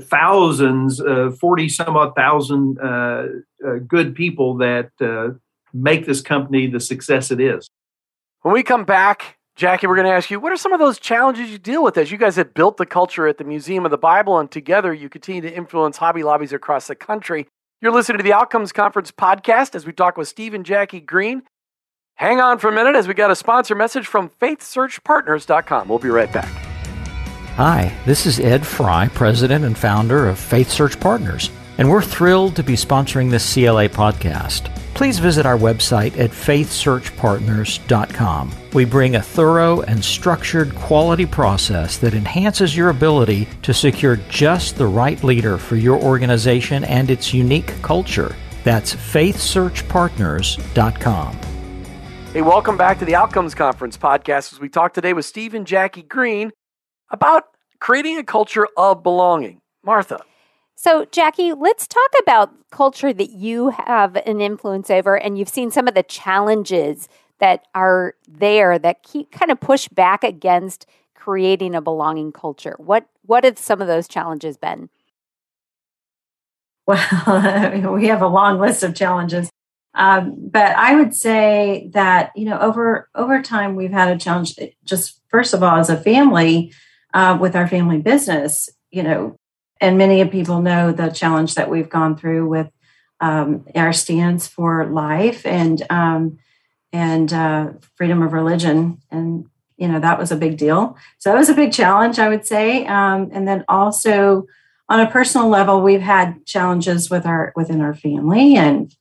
thousands, 0.00 1.00
uh, 1.00 1.30
40 1.40 1.68
some 1.68 1.96
odd 1.96 2.16
thousand 2.16 2.80
uh, 2.80 3.26
good 3.86 4.14
people 4.14 4.56
that 4.58 4.90
make 5.72 6.04
this 6.04 6.20
company 6.20 6.66
the 6.66 6.80
success 6.80 7.30
it 7.30 7.40
is. 7.40 7.70
When 8.42 8.52
we 8.52 8.64
come 8.64 8.84
back, 8.84 9.38
Jackie, 9.54 9.86
we're 9.86 9.94
going 9.94 10.06
to 10.06 10.12
ask 10.12 10.30
you, 10.30 10.40
what 10.40 10.50
are 10.50 10.56
some 10.56 10.72
of 10.72 10.80
those 10.80 10.98
challenges 10.98 11.50
you 11.50 11.58
deal 11.58 11.84
with 11.84 11.96
as 11.96 12.10
you 12.10 12.18
guys 12.18 12.36
have 12.36 12.54
built 12.54 12.78
the 12.78 12.86
culture 12.86 13.28
at 13.28 13.38
the 13.38 13.44
Museum 13.44 13.84
of 13.84 13.90
the 13.90 13.98
Bible 13.98 14.38
and 14.38 14.50
together 14.50 14.92
you 14.92 15.08
continue 15.08 15.42
to 15.42 15.54
influence 15.54 15.96
hobby 15.98 16.24
lobbies 16.24 16.52
across 16.52 16.88
the 16.88 16.96
country? 16.96 17.46
You're 17.82 17.90
listening 17.90 18.18
to 18.18 18.22
the 18.22 18.32
Outcomes 18.32 18.70
Conference 18.70 19.10
podcast 19.10 19.74
as 19.74 19.84
we 19.84 19.92
talk 19.92 20.16
with 20.16 20.28
Steve 20.28 20.54
and 20.54 20.64
Jackie 20.64 21.00
Green. 21.00 21.42
Hang 22.14 22.40
on 22.40 22.60
for 22.60 22.68
a 22.68 22.72
minute 22.72 22.94
as 22.94 23.08
we 23.08 23.14
got 23.14 23.32
a 23.32 23.34
sponsor 23.34 23.74
message 23.74 24.06
from 24.06 24.30
faithsearchpartners.com. 24.40 25.88
We'll 25.88 25.98
be 25.98 26.08
right 26.08 26.32
back. 26.32 26.46
Hi, 27.56 27.92
this 28.06 28.24
is 28.24 28.38
Ed 28.38 28.64
Fry, 28.64 29.08
president 29.08 29.64
and 29.64 29.76
founder 29.76 30.28
of 30.28 30.38
Faith 30.38 30.70
Search 30.70 31.00
Partners, 31.00 31.50
and 31.78 31.90
we're 31.90 32.02
thrilled 32.02 32.56
to 32.56 32.62
be 32.62 32.74
sponsoring 32.74 33.30
this 33.30 33.52
CLA 33.52 33.88
podcast 33.88 34.70
please 34.94 35.18
visit 35.18 35.44
our 35.46 35.58
website 35.58 36.18
at 36.18 36.30
faithsearchpartners.com. 36.30 38.52
We 38.72 38.84
bring 38.84 39.16
a 39.16 39.22
thorough 39.22 39.80
and 39.82 40.04
structured 40.04 40.76
quality 40.76 41.26
process 41.26 41.98
that 41.98 42.14
enhances 42.14 42.74
your 42.76 42.90
ability 42.90 43.48
to 43.62 43.74
secure 43.74 44.16
just 44.28 44.76
the 44.76 44.86
right 44.86 45.24
leader 45.24 45.58
for 45.58 45.74
your 45.76 46.00
organization 46.00 46.84
and 46.84 47.10
its 47.10 47.34
unique 47.34 47.74
culture. 47.82 48.36
That's 48.64 48.94
faithsearchpartners.com. 48.94 51.38
Hey, 52.32 52.42
welcome 52.42 52.76
back 52.76 53.00
to 53.00 53.04
the 53.04 53.16
Outcomes 53.16 53.54
Conference 53.54 53.98
podcast 53.98 54.52
as 54.52 54.60
we 54.60 54.68
talk 54.68 54.94
today 54.94 55.14
with 55.14 55.26
Steve 55.26 55.54
and 55.54 55.66
Jackie 55.66 56.02
Green 56.02 56.52
about 57.10 57.44
creating 57.80 58.18
a 58.18 58.24
culture 58.24 58.68
of 58.76 59.02
belonging. 59.02 59.58
Martha, 59.84 60.20
So, 60.82 61.04
Jackie, 61.12 61.52
let's 61.52 61.86
talk 61.86 62.10
about 62.20 62.50
culture 62.72 63.12
that 63.12 63.30
you 63.30 63.68
have 63.68 64.16
an 64.16 64.40
influence 64.40 64.90
over, 64.90 65.14
and 65.14 65.38
you've 65.38 65.48
seen 65.48 65.70
some 65.70 65.86
of 65.86 65.94
the 65.94 66.02
challenges 66.02 67.08
that 67.38 67.66
are 67.72 68.16
there 68.26 68.80
that 68.80 69.04
keep 69.04 69.30
kind 69.30 69.52
of 69.52 69.60
push 69.60 69.86
back 69.86 70.24
against 70.24 70.86
creating 71.14 71.76
a 71.76 71.80
belonging 71.80 72.32
culture. 72.32 72.74
What 72.78 73.06
what 73.24 73.44
have 73.44 73.58
some 73.58 73.80
of 73.80 73.86
those 73.86 74.08
challenges 74.08 74.56
been? 74.56 74.90
Well, 76.88 77.92
we 77.94 78.08
have 78.08 78.22
a 78.22 78.26
long 78.26 78.58
list 78.58 78.82
of 78.82 78.96
challenges, 78.96 79.50
um, 79.94 80.34
but 80.36 80.74
I 80.74 80.96
would 80.96 81.14
say 81.14 81.90
that 81.92 82.32
you 82.34 82.44
know 82.44 82.58
over 82.58 83.08
over 83.14 83.40
time 83.40 83.76
we've 83.76 83.92
had 83.92 84.08
a 84.08 84.18
challenge. 84.18 84.58
Just 84.82 85.20
first 85.28 85.54
of 85.54 85.62
all, 85.62 85.76
as 85.78 85.90
a 85.90 85.96
family, 85.96 86.72
uh, 87.14 87.38
with 87.40 87.54
our 87.54 87.68
family 87.68 87.98
business, 87.98 88.68
you 88.90 89.04
know, 89.04 89.36
and 89.82 89.98
many 89.98 90.20
of 90.20 90.30
people 90.30 90.62
know 90.62 90.92
the 90.92 91.08
challenge 91.08 91.56
that 91.56 91.68
we've 91.68 91.90
gone 91.90 92.16
through 92.16 92.48
with 92.48 92.70
um, 93.20 93.66
our 93.74 93.92
stance 93.92 94.46
for 94.46 94.86
life 94.86 95.44
and 95.44 95.82
um, 95.90 96.38
and 96.92 97.32
uh, 97.32 97.72
freedom 97.96 98.22
of 98.22 98.32
religion, 98.32 99.02
and 99.10 99.46
you 99.76 99.88
know 99.88 99.98
that 99.98 100.18
was 100.18 100.30
a 100.30 100.36
big 100.36 100.56
deal. 100.56 100.96
So 101.18 101.30
that 101.30 101.38
was 101.38 101.48
a 101.48 101.54
big 101.54 101.72
challenge, 101.72 102.18
I 102.18 102.28
would 102.28 102.46
say. 102.46 102.86
Um, 102.86 103.30
and 103.32 103.46
then 103.46 103.64
also 103.68 104.46
on 104.88 105.00
a 105.00 105.10
personal 105.10 105.48
level, 105.48 105.82
we've 105.82 106.00
had 106.00 106.46
challenges 106.46 107.10
with 107.10 107.26
our 107.26 107.52
within 107.56 107.80
our 107.80 107.94
family 107.94 108.56
and 108.56 108.94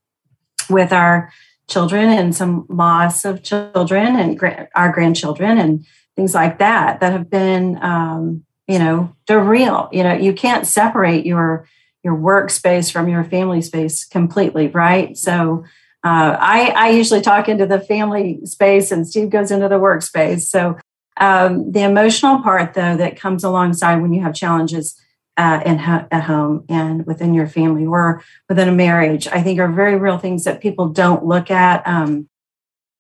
with 0.70 0.92
our 0.92 1.32
children 1.70 2.10
and 2.10 2.36
some 2.36 2.66
loss 2.70 3.24
of 3.24 3.44
children 3.44 4.16
and 4.16 4.38
gra- 4.38 4.68
our 4.76 4.92
grandchildren 4.92 5.60
and 5.60 5.86
things 6.16 6.34
like 6.34 6.58
that 6.58 7.00
that 7.00 7.14
have 7.14 7.30
been 7.30 7.78
um, 7.84 8.44
you 8.72 8.80
know 8.80 9.14
they're 9.28 9.44
real 9.44 9.90
you 9.92 10.04
know 10.04 10.14
you 10.14 10.34
can't 10.34 10.66
separate 10.66 11.26
your 11.26 11.68
your 12.04 12.16
workspace 12.16 12.92
from 12.92 13.10
your 13.10 13.24
family 13.24 13.62
space 13.62 14.06
completely 14.06 14.68
right 14.68 15.18
so 15.18 15.64
uh, 16.04 16.36
I, 16.40 16.74
I 16.76 16.90
usually 16.90 17.22
talk 17.22 17.48
into 17.48 17.68
the 17.68 17.80
family 17.80 18.40
space 18.46 18.92
and 18.92 19.08
steve 19.08 19.30
goes 19.30 19.52
into 19.52 19.68
the 19.68 19.80
workspace 19.80 20.42
so 20.42 20.78
um, 21.18 21.72
the 21.72 21.84
emotional 21.84 22.42
part 22.42 22.74
though 22.74 22.98
that 22.98 23.20
comes 23.20 23.44
alongside 23.44 24.02
when 24.02 24.14
you 24.14 24.22
have 24.22 24.34
challenges 24.34 25.00
uh, 25.38 25.62
in 25.66 25.78
ha- 25.78 26.08
at 26.12 26.24
home 26.24 26.66
and 26.70 27.06
within 27.06 27.34
your 27.34 27.48
family 27.48 27.86
or 27.86 28.24
within 28.50 28.68
a 28.68 28.72
marriage, 28.72 29.28
I 29.28 29.42
think 29.42 29.60
are 29.60 29.72
very 29.72 29.98
real 29.98 30.18
things 30.18 30.44
that 30.44 30.62
people 30.62 30.90
don't 30.90 31.26
look 31.26 31.50
at. 31.50 31.88
Um, 31.88 32.30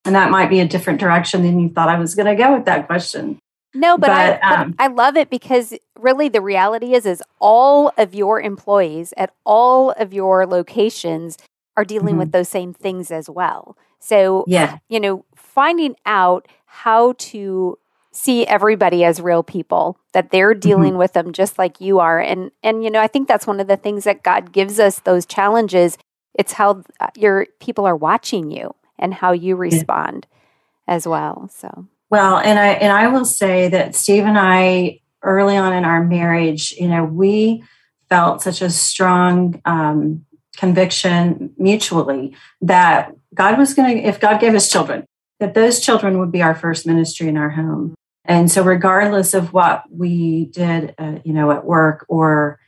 and 0.05 0.15
that 0.15 0.31
might 0.31 0.49
be 0.49 0.59
a 0.59 0.67
different 0.67 0.99
direction 0.99 1.43
than 1.43 1.59
you 1.59 1.69
thought 1.69 1.89
I 1.89 1.99
was 1.99 2.15
going 2.15 2.25
to 2.25 2.41
go 2.41 2.55
with 2.55 2.65
that 2.65 2.87
question. 2.87 3.39
No, 3.73 3.97
but, 3.97 4.07
but, 4.07 4.43
I, 4.43 4.55
um, 4.55 4.71
but 4.71 4.83
I 4.83 4.87
love 4.87 5.15
it 5.15 5.29
because 5.29 5.73
really 5.97 6.27
the 6.29 6.41
reality 6.41 6.93
is 6.93 7.05
is 7.05 7.23
all 7.39 7.93
of 7.97 8.13
your 8.13 8.41
employees 8.41 9.13
at 9.17 9.33
all 9.45 9.91
of 9.91 10.13
your 10.13 10.45
locations 10.45 11.37
are 11.77 11.85
dealing 11.85 12.09
mm-hmm. 12.09 12.19
with 12.19 12.31
those 12.31 12.49
same 12.49 12.73
things 12.73 13.11
as 13.11 13.29
well. 13.29 13.77
So, 13.99 14.43
yeah. 14.47 14.79
you 14.89 14.99
know, 14.99 15.25
finding 15.35 15.95
out 16.05 16.47
how 16.65 17.13
to 17.17 17.77
see 18.11 18.45
everybody 18.45 19.03
as 19.03 19.21
real 19.21 19.43
people 19.43 19.97
that 20.13 20.31
they're 20.31 20.51
mm-hmm. 20.51 20.59
dealing 20.59 20.89
mm-hmm. 20.91 20.99
with 20.99 21.13
them 21.13 21.31
just 21.31 21.57
like 21.57 21.79
you 21.79 21.99
are 21.99 22.19
and 22.19 22.51
and 22.61 22.83
you 22.83 22.91
know 22.91 22.99
i 22.99 23.07
think 23.07 23.25
that's 23.27 23.47
one 23.47 23.61
of 23.61 23.67
the 23.67 23.77
things 23.77 24.03
that 24.03 24.21
god 24.21 24.51
gives 24.51 24.79
us 24.79 24.99
those 24.99 25.25
challenges 25.25 25.97
it's 26.33 26.53
how 26.53 26.83
uh, 26.99 27.07
your 27.15 27.47
people 27.59 27.85
are 27.85 27.95
watching 27.95 28.51
you 28.51 28.75
and 28.99 29.13
how 29.13 29.31
you 29.31 29.55
respond 29.55 30.27
yeah. 30.29 30.95
as 30.95 31.07
well 31.07 31.49
so 31.49 31.87
well 32.11 32.37
and 32.37 32.59
i 32.59 32.67
and 32.67 32.93
i 32.93 33.07
will 33.07 33.25
say 33.25 33.67
that 33.69 33.95
steve 33.95 34.25
and 34.25 34.37
i 34.37 34.99
early 35.23 35.57
on 35.57 35.73
in 35.73 35.85
our 35.85 36.03
marriage 36.03 36.71
you 36.73 36.87
know 36.87 37.03
we 37.03 37.63
felt 38.09 38.41
such 38.41 38.61
a 38.61 38.69
strong 38.69 39.59
um, 39.65 40.25
conviction 40.57 41.51
mutually 41.57 42.35
that 42.61 43.11
god 43.33 43.57
was 43.57 43.73
going 43.73 43.97
to 43.97 44.03
if 44.03 44.19
god 44.19 44.39
gave 44.39 44.53
us 44.53 44.71
children 44.71 45.05
that 45.41 45.55
those 45.55 45.79
children 45.79 46.19
would 46.19 46.31
be 46.31 46.43
our 46.43 46.53
first 46.55 46.85
ministry 46.85 47.27
in 47.27 47.35
our 47.35 47.49
home. 47.49 47.95
And 48.23 48.49
so, 48.49 48.63
regardless 48.63 49.33
of 49.33 49.51
what 49.51 49.83
we 49.91 50.45
did, 50.45 50.93
uh, 50.99 51.17
you 51.25 51.33
know, 51.33 51.51
at 51.51 51.65
work 51.65 52.05
or 52.07 52.59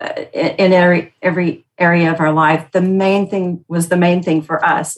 uh, 0.00 0.14
in 0.32 0.72
every 0.72 1.14
every 1.20 1.66
area 1.76 2.10
of 2.10 2.18
our 2.18 2.32
life, 2.32 2.70
the 2.72 2.80
main 2.80 3.28
thing 3.28 3.64
was 3.68 3.88
the 3.88 3.98
main 3.98 4.22
thing 4.22 4.40
for 4.40 4.64
us, 4.64 4.96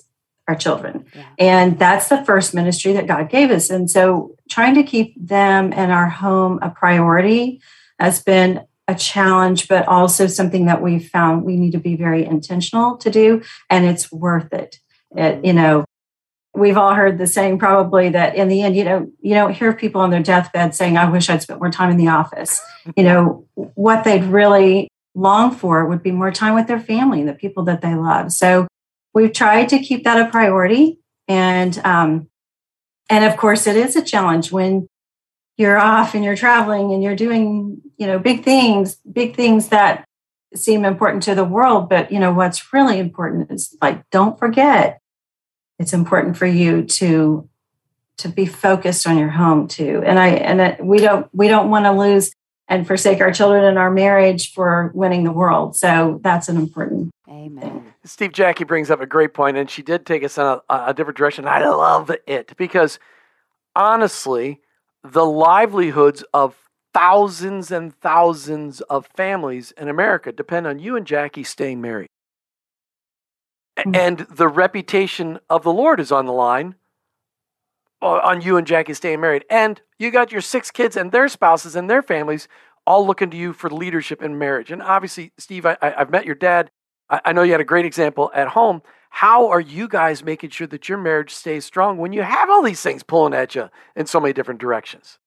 our 0.51 0.57
children, 0.57 1.07
yeah. 1.15 1.27
and 1.39 1.79
that's 1.79 2.09
the 2.09 2.25
first 2.25 2.55
ministry 2.55 2.93
that 2.93 3.07
God 3.07 3.31
gave 3.31 3.51
us. 3.51 3.71
And 3.71 3.91
so, 3.91 4.37
trying 4.49 4.75
to 4.75 4.83
keep 4.83 5.15
them 5.17 5.73
and 5.73 5.93
our 5.93 6.09
home 6.09 6.59
a 6.61 6.71
priority 6.71 7.61
has 7.99 8.23
been 8.23 8.65
a 8.89 8.95
challenge, 8.95 9.69
but 9.69 9.87
also 9.87 10.27
something 10.27 10.67
that 10.67 10.83
we've 10.83 11.09
found 11.09 11.45
we 11.45 11.57
need 11.57 11.73
to 11.73 11.79
be 11.79 11.97
very 11.97 12.25
intentional 12.25 12.97
to 12.99 13.11
do, 13.11 13.43
and 13.69 13.87
it's 13.87 14.11
worth 14.11 14.53
it. 14.53 14.81
it 15.17 15.45
you 15.45 15.53
know, 15.53 15.85
we've 16.55 16.77
all 16.77 16.95
heard 16.95 17.19
the 17.19 17.27
saying 17.27 17.59
probably 17.59 18.09
that 18.09 18.35
in 18.35 18.49
the 18.49 18.63
end 18.63 18.77
you 18.77 18.85
know 18.85 19.11
you 19.21 19.35
don't 19.35 19.53
hear 19.53 19.73
people 19.73 20.01
on 20.01 20.11
their 20.11 20.23
deathbed 20.23 20.75
saying 20.75 20.97
i 20.97 21.09
wish 21.09 21.31
i'd 21.31 21.43
spent 21.43 21.61
more 21.61 21.71
time 21.71 21.91
in 21.91 21.97
the 21.97 22.09
office 22.09 22.61
mm-hmm. 22.61 22.91
you 22.97 23.05
know 23.05 23.47
what 23.55 24.03
they'd 24.03 24.25
really 24.25 24.89
long 25.15 25.55
for 25.55 25.87
would 25.87 26.03
be 26.03 26.11
more 26.11 26.33
time 26.33 26.55
with 26.55 26.67
their 26.67 26.81
family 26.81 27.21
and 27.21 27.29
the 27.29 27.35
people 27.35 27.65
that 27.65 27.81
they 27.81 27.95
love 27.95 28.33
so 28.33 28.67
we've 29.15 29.33
tried 29.33 29.69
to 29.69 29.79
keep 29.79 30.05
that 30.05 30.21
a 30.21 30.31
priority 30.31 30.99
and 31.29 31.79
um 31.85 32.29
and 33.09 33.25
of 33.25 33.37
course 33.37 33.67
it 33.67 33.77
is 33.77 33.97
a 33.97 34.03
challenge 34.03 34.53
when 34.53 34.89
you're 35.57 35.79
off 35.79 36.15
and 36.15 36.25
you're 36.25 36.37
traveling 36.37 36.93
and 36.93 37.03
you're 37.03 37.17
doing 37.17 37.81
you 37.97 38.07
know 38.07 38.19
big 38.19 38.45
things 38.45 38.97
big 39.13 39.37
things 39.37 39.69
that 39.69 40.05
seem 40.55 40.85
important 40.85 41.23
to 41.25 41.35
the 41.35 41.45
world. 41.45 41.89
But 41.89 42.11
you 42.11 42.19
know 42.19 42.33
what's 42.33 42.73
really 42.73 42.99
important 42.99 43.51
is 43.51 43.77
like 43.81 44.09
don't 44.11 44.39
forget 44.39 45.01
it's 45.79 45.93
important 45.93 46.37
for 46.37 46.47
you 46.47 46.85
to 46.85 47.49
to 48.19 48.29
be 48.29 48.47
focused 48.47 49.07
on 49.07 49.19
your 49.19 49.31
home 49.31 49.69
too. 49.69 50.03
And 50.05 50.19
i 50.19 50.29
and 50.29 50.87
we 50.87 50.99
don't 50.99 51.29
we 51.35 51.49
don't 51.49 51.71
want 51.71 51.87
to 51.87 51.93
lose 51.93 52.33
and 52.69 52.87
forsake 52.87 53.21
our 53.21 53.33
children 53.33 53.65
and 53.65 53.79
our 53.79 53.91
marriage 53.91 54.53
for 54.53 54.93
winning 54.95 55.25
the 55.25 55.33
world. 55.33 55.77
So 55.77 56.21
that's 56.23 56.49
an 56.49 56.57
important 56.57 57.11
amen 57.31 57.93
steve 58.05 58.33
jackie 58.33 58.65
brings 58.65 58.91
up 58.91 59.01
a 59.01 59.07
great 59.07 59.35
point 59.35 59.57
and 59.57 59.71
she 59.71 59.83
did 59.83 60.05
take 60.05 60.25
us 60.25 60.37
in 60.39 60.45
a, 60.45 60.61
a 60.69 60.95
different 60.95 61.17
direction 61.17 61.47
i 61.47 61.65
love 61.67 62.11
it 62.27 62.57
because 62.57 62.99
honestly 63.77 64.61
the 65.05 65.25
livelihoods 65.25 66.25
of 66.35 66.57
thousands 66.93 67.71
and 67.71 67.95
thousands 68.01 68.81
of 68.83 69.07
families 69.17 69.73
in 69.73 69.89
america 69.89 70.33
depend 70.33 70.67
on 70.67 70.79
you 70.79 70.97
and 70.97 71.07
jackie 71.07 71.45
staying 71.45 71.81
married 71.81 72.09
mm-hmm. 73.79 73.95
and 73.95 74.27
the 74.31 74.49
reputation 74.49 75.39
of 75.49 75.63
the 75.63 75.73
Lord 75.73 76.01
is 76.01 76.13
on 76.13 76.27
the 76.27 76.33
line 76.33 76.75
on 78.03 78.41
you 78.41 78.57
and 78.57 78.67
Jackie 78.67 78.95
staying 78.95 79.21
married. 79.21 79.45
And 79.51 79.81
you 79.99 80.11
got 80.11 80.33
your 80.33 80.41
six 80.41 80.71
kids 80.71 80.97
and 80.97 81.13
their 81.13 81.29
spouses 81.29 81.77
and 81.77 81.89
their 81.89 82.03
families 82.03 82.49
all 82.87 83.07
looking 83.07 83.31
to 83.31 83.37
you 83.37 83.53
for 83.53 83.69
leadership 83.71 84.23
in 84.23 84.39
marriage. 84.39 84.71
And 84.71 84.83
obviously, 84.83 85.33
Steve, 85.39 85.67
I, 85.67 85.77
have 85.83 86.11
met 86.11 86.25
your 86.25 86.35
dad. 86.35 86.71
I, 87.11 87.33
know 87.33 87.43
you 87.43 87.53
had 87.53 87.61
a 87.61 87.65
great 87.65 87.87
example 87.87 88.31
at 88.35 88.49
home. 88.49 88.83
How 89.11 89.49
are 89.49 89.61
you 89.61 89.89
guys 89.89 90.23
making 90.23 90.51
sure 90.51 90.67
that 90.69 90.89
your 90.89 90.99
marriage 90.99 91.33
stays 91.35 91.65
strong 91.65 91.99
when 91.99 92.13
you 92.13 92.23
have 92.23 92.49
all 92.49 92.63
these 92.63 92.81
things 92.81 93.03
pulling 93.03 93.35
at 93.35 93.55
you 93.55 93.69
in 93.97 94.07
so 94.07 94.21
many 94.21 94.33
different 94.33 94.61
directions? 94.61 95.19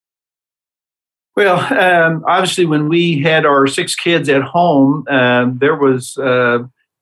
Well, 1.36 1.60
um, 1.60 2.24
obviously, 2.28 2.66
when 2.66 2.88
we 2.88 3.22
had 3.22 3.46
our 3.46 3.68
six 3.68 3.96
kids 3.96 4.30
at 4.30 4.44
home, 4.44 5.06
um, 5.10 5.58
there 5.58 5.75
was 5.75 6.16
uh, 6.18 6.60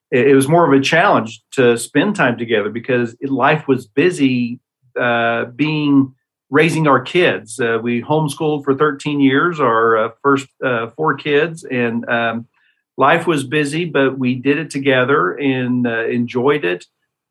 it 0.10 0.36
was 0.36 0.48
more 0.48 0.66
of 0.66 0.80
a 0.80 0.84
challenge 0.84 1.42
to 1.52 1.78
spend 1.78 2.16
time 2.16 2.38
together 2.38 2.70
because 2.70 3.16
life 3.22 3.68
was 3.68 3.88
busy 3.88 4.60
uh, 5.00 5.46
being 5.46 6.16
raising 6.50 6.88
our 6.88 7.02
kids. 7.02 7.60
Uh, 7.60 7.80
we 7.82 8.02
homeschooled 8.02 8.64
for 8.64 8.76
13 8.76 9.20
years, 9.20 9.60
our 9.60 9.98
uh, 9.98 10.10
first 10.22 10.48
uh, 10.64 10.90
four 10.92 11.16
kids, 11.16 11.64
and 11.64 12.08
um, 12.10 12.48
life 12.98 13.28
was 13.28 13.44
busy, 13.44 13.86
but 13.86 14.18
we 14.18 14.36
did 14.36 14.58
it 14.58 14.70
together 14.70 15.32
and 15.34 15.88
uh, 15.88 16.06
enjoyed 16.06 16.66
it. 16.66 16.86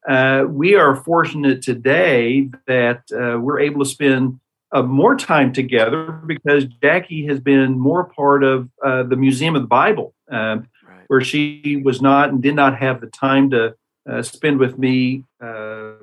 Uh, 0.08 0.44
we 0.48 0.74
are 0.74 0.96
fortunate 0.96 1.62
today 1.62 2.48
that 2.66 3.02
we're 3.10 3.60
able 3.60 3.84
to 3.84 3.90
spend 3.90 4.40
more 4.74 5.14
time 5.16 5.52
together 5.52 6.12
because 6.26 6.64
Jackie 6.82 7.26
has 7.26 7.38
been 7.40 7.78
more 7.78 8.04
part 8.04 8.42
of 8.42 8.70
the 8.82 9.16
Museum 9.16 9.54
of 9.56 9.62
the 9.62 9.68
Bible. 9.68 10.14
Um, 10.30 10.68
where 11.10 11.20
she 11.20 11.82
was 11.84 12.00
not 12.00 12.28
and 12.28 12.40
did 12.40 12.54
not 12.54 12.78
have 12.78 13.00
the 13.00 13.08
time 13.08 13.50
to 13.50 13.74
uh, 14.08 14.22
spend 14.22 14.60
with 14.60 14.78
me 14.78 15.24
uh, 15.42 15.94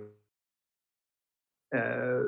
uh, 1.74 2.24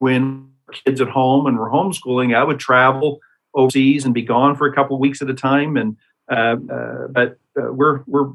when 0.00 0.50
kids 0.72 1.00
at 1.00 1.08
home 1.08 1.46
and 1.46 1.56
we're 1.56 1.70
homeschooling. 1.70 2.34
I 2.34 2.42
would 2.42 2.58
travel 2.58 3.20
overseas 3.54 4.04
and 4.04 4.12
be 4.12 4.22
gone 4.22 4.56
for 4.56 4.66
a 4.66 4.74
couple 4.74 4.96
of 4.96 5.00
weeks 5.00 5.22
at 5.22 5.30
a 5.30 5.34
time. 5.34 5.76
And 5.76 5.96
uh, 5.96 5.96
uh, 5.96 6.17
but 6.28 7.38
uh, 7.60 7.72
we're 7.72 8.02
we're 8.06 8.32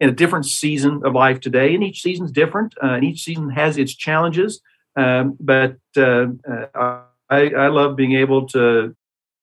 in 0.00 0.08
a 0.08 0.12
different 0.12 0.46
season 0.46 1.02
of 1.04 1.14
life 1.14 1.40
today, 1.40 1.74
and 1.74 1.82
each 1.82 2.02
season's 2.02 2.32
different, 2.32 2.74
and 2.82 3.04
each 3.04 3.22
season 3.22 3.50
has 3.50 3.78
its 3.78 3.94
challenges. 3.94 4.60
Um, 4.96 5.36
but 5.40 5.76
I, 5.96 7.04
I 7.30 7.68
love 7.68 7.96
being 7.96 8.12
able 8.12 8.46
to 8.48 8.94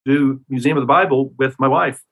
do 0.06 0.42
Museum 0.48 0.78
of 0.78 0.82
the 0.82 0.88
Bible 0.88 1.34
with 1.38 1.56
my 1.60 1.68
wife 1.68 2.04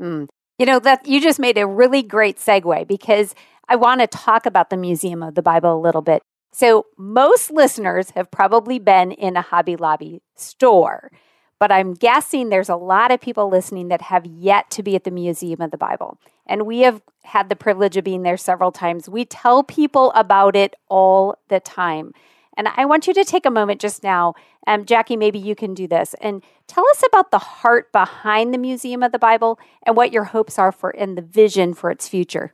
Mm. 0.00 0.28
You 0.58 0.66
know, 0.66 0.78
that 0.80 1.06
you 1.06 1.20
just 1.20 1.38
made 1.38 1.58
a 1.58 1.66
really 1.66 2.02
great 2.02 2.38
segue 2.38 2.86
because 2.88 3.34
I 3.68 3.76
want 3.76 4.00
to 4.00 4.06
talk 4.06 4.46
about 4.46 4.70
the 4.70 4.76
Museum 4.76 5.22
of 5.22 5.34
the 5.34 5.42
Bible 5.42 5.76
a 5.76 5.80
little 5.80 6.02
bit. 6.02 6.22
So, 6.52 6.86
most 6.96 7.50
listeners 7.50 8.10
have 8.10 8.30
probably 8.30 8.78
been 8.78 9.12
in 9.12 9.36
a 9.36 9.42
Hobby 9.42 9.76
Lobby 9.76 10.22
store, 10.34 11.10
but 11.58 11.72
I'm 11.72 11.94
guessing 11.94 12.48
there's 12.48 12.68
a 12.68 12.76
lot 12.76 13.10
of 13.10 13.20
people 13.20 13.48
listening 13.48 13.88
that 13.88 14.02
have 14.02 14.24
yet 14.26 14.70
to 14.72 14.82
be 14.82 14.94
at 14.94 15.04
the 15.04 15.10
Museum 15.10 15.60
of 15.60 15.70
the 15.70 15.78
Bible. 15.78 16.18
And 16.46 16.66
we 16.66 16.80
have 16.80 17.02
had 17.24 17.48
the 17.48 17.56
privilege 17.56 17.96
of 17.96 18.04
being 18.04 18.22
there 18.22 18.36
several 18.36 18.72
times. 18.72 19.08
We 19.08 19.24
tell 19.24 19.62
people 19.62 20.12
about 20.14 20.56
it 20.56 20.76
all 20.88 21.36
the 21.48 21.60
time. 21.60 22.12
And 22.56 22.68
I 22.76 22.86
want 22.86 23.06
you 23.06 23.14
to 23.14 23.24
take 23.24 23.46
a 23.46 23.50
moment 23.50 23.80
just 23.80 24.02
now. 24.02 24.34
Um, 24.66 24.84
Jackie, 24.84 25.16
maybe 25.16 25.38
you 25.38 25.54
can 25.54 25.74
do 25.74 25.86
this 25.86 26.14
and 26.20 26.42
tell 26.66 26.84
us 26.90 27.04
about 27.06 27.30
the 27.30 27.38
heart 27.38 27.92
behind 27.92 28.52
the 28.52 28.58
Museum 28.58 29.02
of 29.02 29.12
the 29.12 29.18
Bible 29.18 29.58
and 29.84 29.96
what 29.96 30.12
your 30.12 30.24
hopes 30.24 30.58
are 30.58 30.72
for 30.72 30.90
and 30.90 31.16
the 31.16 31.22
vision 31.22 31.74
for 31.74 31.90
its 31.90 32.08
future. 32.08 32.52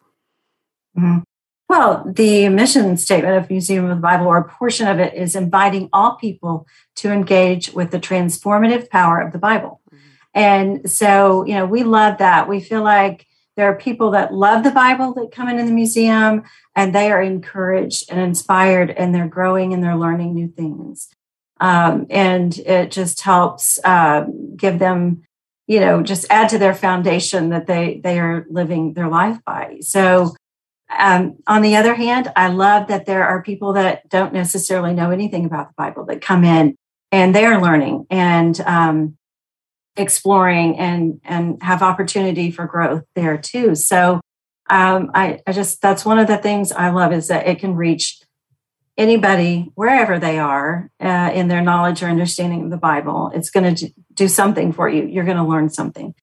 Mm-hmm. 0.97 1.21
Well, 1.69 2.05
the 2.07 2.49
mission 2.51 2.97
statement 2.97 3.37
of 3.37 3.51
Museum 3.51 3.85
of 3.85 3.97
the 3.97 4.03
Bible, 4.03 4.27
or 4.27 4.39
a 4.39 4.49
portion 4.49 4.87
of 4.87 4.99
it, 4.99 5.15
is 5.15 5.35
inviting 5.35 5.89
all 5.93 6.17
people 6.17 6.67
to 6.97 7.11
engage 7.11 7.73
with 7.73 7.91
the 7.91 7.99
transformative 7.99 8.91
power 8.91 9.21
of 9.21 9.33
the 9.33 9.39
Bible. 9.39 9.81
Mm-hmm. 9.89 9.99
And 10.35 10.91
so, 10.91 11.45
you 11.47 11.55
know, 11.55 11.65
we 11.65 11.83
love 11.83 12.19
that. 12.19 12.49
We 12.49 12.61
feel 12.61 12.83
like 12.83 13.27
there 13.57 13.71
are 13.71 13.77
people 13.77 14.11
that 14.11 14.35
love 14.35 14.65
the 14.65 14.71
Bible 14.71 15.15
that 15.15 15.33
come 15.33 15.49
into 15.49 15.65
the 15.65 15.71
museum 15.71 16.43
and 16.75 16.95
they 16.95 17.11
are 17.11 17.23
encouraged 17.23 18.11
and 18.11 18.21
inspired 18.21 18.91
and 18.91 19.15
they're 19.15 19.29
growing 19.29 19.73
and 19.73 19.83
they're 19.83 19.97
learning 19.97 20.35
new 20.35 20.49
things. 20.49 21.09
Um, 21.61 22.07
and 22.11 22.57
it 22.59 22.91
just 22.91 23.21
helps 23.21 23.79
uh, 23.85 24.27
give 24.57 24.81
them, 24.81 25.23
you 25.67 25.81
know, 25.81 26.03
just 26.03 26.27
add 26.31 26.49
to 26.51 26.59
their 26.59 26.75
foundation 26.75 27.51
that 27.51 27.67
they 27.67 28.01
they 28.03 28.19
are 28.19 28.45
living 28.51 28.95
their 28.95 29.09
life 29.09 29.39
by. 29.45 29.79
So 29.81 30.35
um, 30.99 31.37
on 31.47 31.63
the 31.63 31.77
other 31.77 31.95
hand, 31.95 32.33
I 32.37 32.49
love 32.49 32.89
that 32.89 33.07
there 33.07 33.27
are 33.27 33.43
people 33.43 33.75
that 33.75 34.09
don't 34.09 34.33
necessarily 34.33 34.95
know 34.95 35.11
anything 35.11 35.45
about 35.45 35.69
the 35.69 35.75
Bible 35.77 36.05
that 36.07 36.21
come 36.21 36.45
in 36.45 36.77
and 37.13 37.35
they're 37.35 37.61
learning 37.61 38.07
and 38.11 38.61
um, 38.63 39.17
exploring 39.97 40.79
and 40.79 41.21
and 41.25 41.63
have 41.63 41.83
opportunity 41.83 42.51
for 42.51 42.67
growth 42.67 43.05
there 43.15 43.39
too. 43.39 43.75
So 43.75 44.21
um, 44.69 45.11
I, 45.15 45.41
I 45.47 45.53
just 45.53 45.81
that's 45.81 46.05
one 46.05 46.19
of 46.19 46.27
the 46.27 46.39
things 46.39 46.73
I 46.73 46.91
love 46.91 47.13
is 47.13 47.29
that 47.29 47.47
it 47.47 47.61
can 47.61 47.77
reach 47.77 48.21
anybody 48.97 49.71
wherever 49.75 50.19
they 50.19 50.39
are 50.39 50.91
uh, 51.01 51.31
in 51.35 51.49
their 51.49 51.61
knowledge 51.61 52.03
or 52.03 52.07
understanding 52.07 52.65
of 52.65 52.71
the 52.71 52.77
Bible. 52.77 53.31
It's 53.35 53.51
going 53.51 53.75
to 53.75 53.93
do 54.13 54.29
something 54.29 54.73
for 54.73 54.89
you. 54.89 55.05
You're 55.05 55.25
going 55.25 55.37
to 55.37 55.45
learn 55.45 55.71
something, 55.71 56.15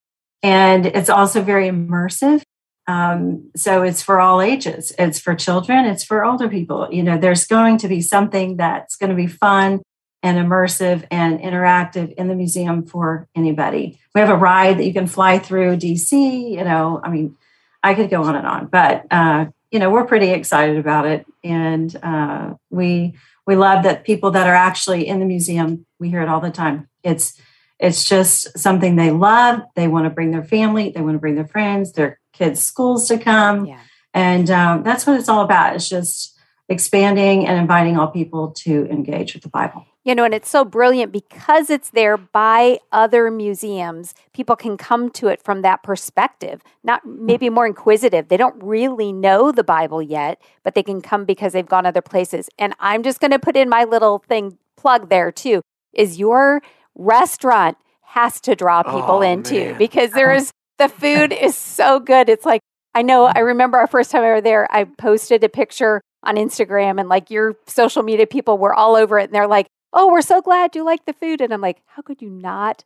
and 0.44 0.86
it's 0.86 1.10
also 1.10 1.42
very 1.42 1.70
immersive. 1.70 2.44
Um, 2.88 3.52
so 3.56 3.84
it's 3.84 4.02
for 4.02 4.20
all 4.20 4.42
ages. 4.42 4.92
It's 4.98 5.20
for 5.20 5.36
children. 5.36 5.86
It's 5.86 6.04
for 6.04 6.26
older 6.26 6.50
people. 6.50 6.90
You 6.92 7.04
know, 7.04 7.18
there's 7.18 7.46
going 7.46 7.78
to 7.80 7.88
be 7.88 8.02
something 8.02 8.58
that's 8.58 8.96
going 8.96 9.12
to 9.12 9.16
be 9.16 9.28
fun 9.28 9.82
and 10.24 10.38
immersive 10.38 11.06
and 11.10 11.40
interactive 11.40 12.14
in 12.14 12.28
the 12.28 12.36
museum 12.36 12.86
for 12.86 13.28
anybody. 13.36 14.00
We 14.14 14.22
have 14.22 14.30
a 14.30 14.36
ride 14.36 14.78
that 14.78 14.86
you 14.86 14.94
can 14.94 15.08
fly 15.08 15.40
through 15.40 15.78
DC. 15.78 16.52
You 16.52 16.64
know, 16.64 17.00
I 17.04 17.10
mean, 17.10 17.38
I 17.84 17.94
could 17.94 18.10
go 18.10 18.24
on 18.24 18.36
and 18.36 18.46
on, 18.46 18.68
but 18.68 19.06
uh, 19.10 19.46
you 19.72 19.80
know, 19.80 19.90
we're 19.90 20.06
pretty 20.06 20.30
excited 20.30 20.78
about 20.78 21.08
it, 21.08 21.26
and 21.44 21.96
uh, 22.04 22.54
we 22.70 23.16
we 23.48 23.56
love 23.56 23.84
that 23.84 24.04
people 24.04 24.32
that 24.32 24.48
are 24.48 24.54
actually 24.54 25.08
in 25.08 25.20
the 25.20 25.26
museum. 25.26 25.86
We 26.00 26.10
hear 26.10 26.22
it 26.22 26.30
all 26.30 26.42
the 26.42 26.52
time. 26.52 26.88
It's 27.04 27.40
it's 27.80 28.06
just 28.06 28.60
something 28.60 28.96
they 28.96 29.10
love. 29.10 29.62
They 29.76 29.88
want 29.88 30.06
to 30.06 30.12
bring 30.12 30.30
their 30.32 30.44
family. 30.44 30.92
They 30.92 31.02
want 31.02 31.16
to 31.16 31.20
bring 31.20 31.36
their 31.36 31.48
friends, 31.48 31.94
their 31.94 32.20
kids' 32.34 32.62
schools 32.62 33.08
to 33.08 33.18
come, 33.18 33.66
yeah. 33.66 33.80
and 34.14 34.50
um, 34.50 34.84
that's 34.84 35.06
what 35.06 35.20
it's 35.20 35.30
all 35.30 35.44
about. 35.44 35.76
It's 35.76 35.90
just 35.90 36.38
expanding 36.70 37.46
and 37.46 37.60
inviting 37.60 37.98
all 37.98 38.08
people 38.08 38.52
to 38.52 38.88
engage 38.90 39.34
with 39.34 39.44
the 39.44 39.50
Bible. 39.50 39.86
You 40.04 40.16
know, 40.16 40.24
and 40.24 40.34
it's 40.34 40.50
so 40.50 40.66
brilliant 40.66 41.12
because 41.12 41.70
it's 41.70 41.92
there 41.92 42.18
by 42.18 42.80
other 42.92 43.30
museums. 43.30 44.16
People 44.34 44.56
can 44.56 44.76
come 44.76 45.12
to 45.12 45.28
it 45.28 45.44
from 45.44 45.62
that 45.62 45.84
perspective, 45.84 46.64
not 46.84 47.06
maybe 47.06 47.52
more 47.52 47.68
inquisitive. 47.68 48.28
They 48.28 48.38
don't 48.38 48.62
really 48.64 49.14
know 49.14 49.52
the 49.52 49.64
Bible 49.64 50.02
yet, 50.02 50.42
but 50.64 50.74
they 50.74 50.82
can 50.82 51.02
come 51.02 51.26
because 51.26 51.54
they've 51.54 51.68
gone 51.68 51.86
other 51.86 52.02
places. 52.02 52.50
And 52.58 52.74
I'm 52.80 53.04
just 53.04 53.20
going 53.20 53.30
to 53.30 53.38
put 53.38 53.56
in 53.56 53.70
my 53.70 53.84
little 53.84 54.24
thing 54.28 54.58
plug 54.76 55.10
there 55.10 55.32
too 55.32 55.62
is 55.94 56.18
your 56.18 56.62
restaurant 56.96 57.78
has 58.02 58.42
to 58.42 58.56
draw 58.56 58.82
people 58.82 59.18
oh, 59.18 59.22
in 59.22 59.42
man. 59.42 59.44
too 59.44 59.76
because 59.78 60.12
there 60.12 60.34
is 60.34 60.52
the 60.82 60.90
food 60.90 61.32
is 61.42 61.56
so 61.56 62.00
good. 62.00 62.30
It's 62.30 62.46
like 62.46 62.62
I 62.94 63.04
know 63.04 63.26
I 63.26 63.40
remember 63.40 63.78
our 63.78 63.88
first 63.88 64.12
time 64.12 64.24
I 64.24 64.28
were 64.28 64.42
there, 64.42 64.68
I 64.70 64.84
posted 64.84 65.44
a 65.44 65.50
picture 65.50 66.02
on 66.24 66.36
Instagram 66.36 67.00
and 67.00 67.08
like 67.08 67.32
your 67.32 67.56
social 67.66 68.04
media 68.04 68.28
people 68.28 68.58
were 68.58 68.74
all 68.74 68.96
over 68.96 69.18
it 69.18 69.26
and 69.26 69.34
they're 69.34 69.48
like, 69.48 69.68
oh, 69.94 70.12
we're 70.12 70.22
so 70.22 70.42
glad 70.42 70.76
you 70.76 70.84
like 70.84 71.06
the 71.06 71.14
food. 71.14 71.42
And 71.42 71.54
I'm 71.54 71.62
like, 71.62 71.82
how 71.88 72.02
could 72.02 72.22
you 72.22 72.30
not 72.30 72.84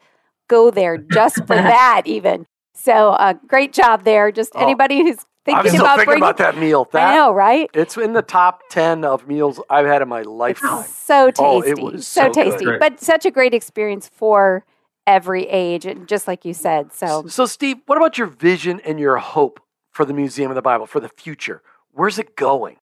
go 0.48 0.70
there 0.72 0.98
just 0.98 1.38
for 1.38 1.48
that, 1.56 2.04
even? 2.06 2.46
So, 2.76 3.10
uh, 3.12 3.34
great 3.48 3.74
job 3.74 4.04
there. 4.04 4.32
Just 4.32 4.52
oh, 4.56 4.62
anybody 4.62 5.02
who's 5.02 5.26
thinking 5.46 5.66
I'm 5.66 5.68
still 5.68 5.82
about 5.82 5.98
thinking 5.98 6.06
bringing, 6.06 6.24
about 6.24 6.38
that 6.38 6.58
meal. 6.58 6.88
That, 6.92 7.14
I 7.14 7.16
know, 7.16 7.32
right? 7.32 7.70
It's 7.74 7.98
in 7.98 8.14
the 8.14 8.22
top 8.22 8.62
ten 8.70 9.06
of 9.06 9.28
meals 9.28 9.62
I've 9.70 9.86
had 9.86 10.02
in 10.02 10.10
my 10.10 10.22
lifetime. 10.22 10.84
so 10.84 11.28
tasty, 11.28 11.44
oh, 11.44 11.62
it 11.62 11.80
was 11.80 12.06
so, 12.06 12.32
so 12.32 12.32
tasty, 12.32 12.66
but 12.80 13.00
such 13.00 13.26
a 13.26 13.32
great 13.32 13.54
experience 13.54 14.10
for 14.14 14.66
every 15.08 15.48
age, 15.48 15.86
and 15.86 16.08
just 16.08 16.28
like 16.28 16.46
you 16.46 16.54
said. 16.54 16.92
So, 16.94 17.28
so 17.28 17.46
Steve, 17.46 17.78
what 17.86 17.98
about 17.98 18.18
your 18.18 18.28
vision 18.28 18.80
and 18.86 19.00
your 19.00 19.18
hope 19.18 19.60
for 19.92 20.06
the 20.06 20.14
Museum 20.14 20.52
of 20.52 20.56
the 20.56 20.62
Bible 20.62 20.86
for 20.86 21.00
the 21.00 21.10
future? 21.10 21.62
Where's 21.92 22.20
it 22.20 22.36
going? 22.36 22.78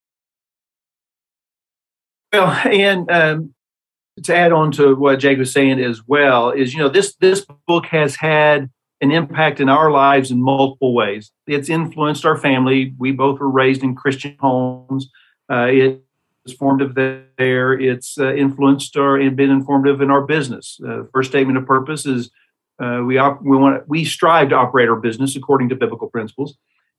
Well, 2.31 2.49
and 2.65 3.11
um, 3.11 3.53
to 4.23 4.35
add 4.35 4.51
on 4.51 4.71
to 4.73 4.95
what 4.95 5.19
Jake 5.19 5.37
was 5.37 5.51
saying 5.51 5.79
as 5.79 6.01
well 6.07 6.49
is, 6.51 6.73
you 6.73 6.79
know, 6.79 6.89
this 6.89 7.15
this 7.15 7.45
book 7.67 7.85
has 7.87 8.15
had 8.15 8.69
an 9.01 9.11
impact 9.11 9.59
in 9.59 9.69
our 9.69 9.91
lives 9.91 10.31
in 10.31 10.41
multiple 10.41 10.93
ways. 10.93 11.31
It's 11.45 11.69
influenced 11.69 12.25
our 12.25 12.37
family. 12.37 12.93
We 12.97 13.11
both 13.11 13.39
were 13.39 13.49
raised 13.49 13.83
in 13.83 13.95
Christian 13.95 14.35
homes. 14.39 15.09
Uh, 15.51 15.67
it's 15.69 16.01
formative 16.51 16.95
there. 17.37 17.73
It's 17.73 18.17
uh, 18.19 18.33
influenced 18.33 18.97
or 18.97 19.17
been 19.29 19.49
informative 19.49 20.01
in 20.01 20.11
our 20.11 20.23
business. 20.23 20.79
Uh, 20.85 21.03
first 21.13 21.29
statement 21.29 21.57
of 21.57 21.65
purpose 21.65 22.05
is 22.05 22.31
uh, 22.79 23.01
we 23.05 23.17
op- 23.17 23.41
we 23.41 23.55
want 23.55 23.87
we 23.87 24.03
strive 24.03 24.49
to 24.49 24.55
operate 24.55 24.89
our 24.89 24.97
business 24.97 25.37
according 25.37 25.69
to 25.69 25.75
biblical 25.75 26.09
principles, 26.09 26.57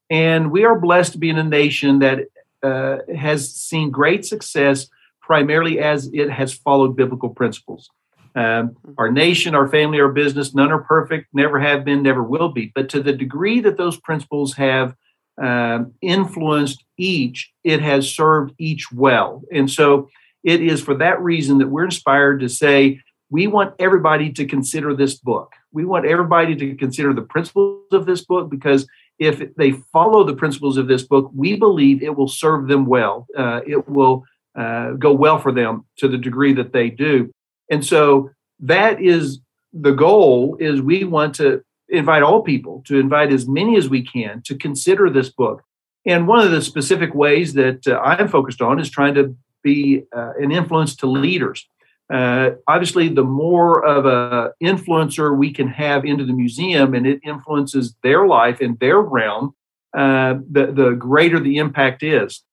and 0.09 0.51
we 0.51 0.65
are 0.65 0.79
blessed 0.79 1.13
to 1.13 1.19
be 1.19 1.29
in 1.29 1.37
a 1.37 1.45
nation 1.45 1.99
that 1.99 2.21
uh, 2.63 2.99
has 3.15 3.53
seen 3.53 3.91
great 3.91 4.25
success 4.25 4.89
primarily 5.21 5.81
as 5.81 6.11
it 6.15 6.31
has 6.31 6.55
followed 6.55 6.97
biblical 6.97 7.29
principles. 7.29 7.91
Um, 8.37 8.77
our 8.99 9.11
nation, 9.11 9.55
our 9.55 9.69
family, 9.69 10.01
our 10.01 10.11
business, 10.11 10.55
none 10.55 10.73
are 10.73 10.83
perfect, 10.83 11.29
never 11.33 11.61
have 11.61 11.85
been, 11.85 12.03
never 12.03 12.23
will 12.23 12.49
be. 12.49 12.73
But 12.75 12.89
to 12.91 13.03
the 13.03 13.13
degree 13.13 13.61
that 13.61 13.77
those 13.77 13.99
principles 13.99 14.55
have 14.55 14.95
um, 15.41 15.95
influenced 16.01 16.85
each, 16.97 17.53
it 17.65 17.81
has 17.81 18.13
served 18.13 18.55
each 18.59 18.93
well. 18.93 19.43
And 19.53 19.71
so 19.71 20.09
it 20.43 20.61
is 20.63 20.83
for 20.83 20.95
that 20.97 21.21
reason 21.21 21.59
that 21.59 21.69
we're 21.69 21.85
inspired 21.85 22.41
to 22.41 22.49
say, 22.49 23.01
we 23.31 23.47
want 23.47 23.75
everybody 23.79 24.31
to 24.33 24.45
consider 24.45 24.95
this 24.95 25.15
book. 25.17 25.53
We 25.73 25.85
want 25.85 26.07
everybody 26.07 26.55
to 26.55 26.77
consider 26.77 27.13
the 27.13 27.23
principles 27.23 27.83
of 27.93 28.07
this 28.07 28.25
book 28.25 28.49
because 28.49 28.87
if 29.19 29.55
they 29.57 29.73
follow 29.93 30.25
the 30.25 30.37
principles 30.37 30.77
of 30.77 30.87
this 30.87 31.03
book, 31.03 31.31
we 31.35 31.57
believe 31.57 32.03
it 32.03 32.17
will 32.17 32.29
serve 32.29 32.69
them 32.69 32.87
well. 32.87 33.27
Uh, 33.37 33.61
it 33.67 33.89
will 33.89 34.25
uh, 34.55 34.93
go 34.93 35.13
well 35.13 35.39
for 35.39 35.53
them 35.53 35.85
to 35.99 36.09
the 36.09 36.19
degree 36.19 36.53
that 36.53 36.73
they 36.73 36.91
do. 36.91 37.31
And 37.71 37.85
so 37.85 38.31
that 38.61 39.01
is 39.01 39.41
the 39.73 39.93
goal 39.93 40.57
is 40.61 40.81
we 40.81 41.05
want 41.05 41.35
to 41.37 41.65
invite 41.89 42.23
all 42.23 42.43
people 42.43 42.83
to 42.87 42.99
invite 42.99 43.33
as 43.33 43.47
many 43.47 43.77
as 43.77 43.89
we 43.89 44.03
can 44.03 44.43
to 44.43 44.57
consider 44.57 45.11
this 45.11 45.31
book. 45.31 45.63
And 46.07 46.27
one 46.27 46.45
of 46.45 46.51
the 46.51 46.63
specific 46.63 47.15
ways 47.15 47.55
that 47.55 47.87
uh, 47.87 47.99
I'm 47.99 48.29
focused 48.29 48.61
on 48.61 48.79
is 48.79 48.91
trying 48.91 49.15
to 49.15 49.37
be 49.63 50.05
uh, 50.15 50.33
an 50.39 50.53
influence 50.53 50.97
to 50.97 51.07
leaders. 51.07 51.67
Uh, 52.13 52.51
obviously, 52.69 53.09
the 53.09 53.25
more 53.25 53.85
of 53.85 54.05
a 54.05 54.53
influencer 54.63 55.37
we 55.37 55.51
can 55.51 55.69
have 55.69 56.05
into 56.05 56.25
the 56.27 56.35
museum, 56.35 56.95
and 56.95 57.07
it 57.07 57.19
influences 57.25 57.95
their 58.03 58.27
life 58.27 58.61
and 58.61 58.79
their 58.79 59.01
realm, 59.01 59.55
uh, 59.97 60.35
the 60.51 60.67
the 60.67 60.91
greater 60.91 61.41
the 61.41 61.57
impact 61.57 62.03
is. 62.03 62.45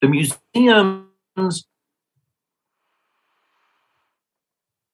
The 0.00 0.08
museum's 0.08 1.66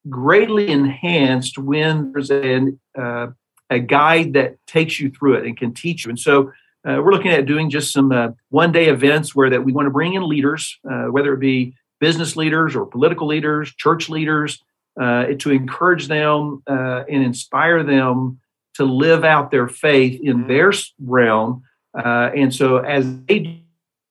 greatly 0.09 0.68
enhanced 0.71 1.59
when 1.59 2.12
there's 2.12 2.31
an, 2.31 2.81
uh, 2.99 3.29
a 3.70 3.78
guide 3.78 4.33
that 4.33 4.57
takes 4.66 4.98
you 5.00 5.11
through 5.11 5.35
it 5.35 5.46
and 5.46 5.57
can 5.57 5.74
teach 5.74 6.04
you. 6.04 6.11
And 6.11 6.18
so 6.18 6.52
uh, 6.88 7.00
we're 7.02 7.12
looking 7.12 7.33
at 7.33 7.46
doing 7.46 7.70
just 7.70 7.92
some 7.92 8.12
uh, 8.12 8.28
one 8.50 8.72
day 8.72 8.88
events 8.88 9.35
where 9.35 9.50
that 9.50 9.64
we 9.64 9.72
want 9.72 9.87
to 9.87 9.90
bring 9.90 10.14
in 10.14 10.26
leaders, 10.26 10.78
uh, 10.90 11.07
whether 11.07 11.35
it 11.35 11.40
be 11.40 11.74
business 12.00 12.37
leaders 12.37 12.76
or 12.76 12.87
political 12.87 13.26
leaders, 13.26 13.74
church 13.74 14.09
leaders, 14.09 14.62
uh, 15.00 15.26
to 15.38 15.50
encourage 15.50 16.09
them 16.09 16.62
uh, 16.66 17.04
and 17.09 17.22
inspire 17.24 17.83
them 17.83 18.40
to 18.74 18.85
live 18.85 19.24
out 19.24 19.50
their 19.50 19.68
faith 19.68 20.20
in 20.22 20.38
mm-hmm. 20.38 20.48
their 20.48 20.72
realm. 21.00 21.62
Uh, 21.96 22.31
and 22.35 22.54
so 22.54 22.78
as 22.78 23.04
they 23.26 23.61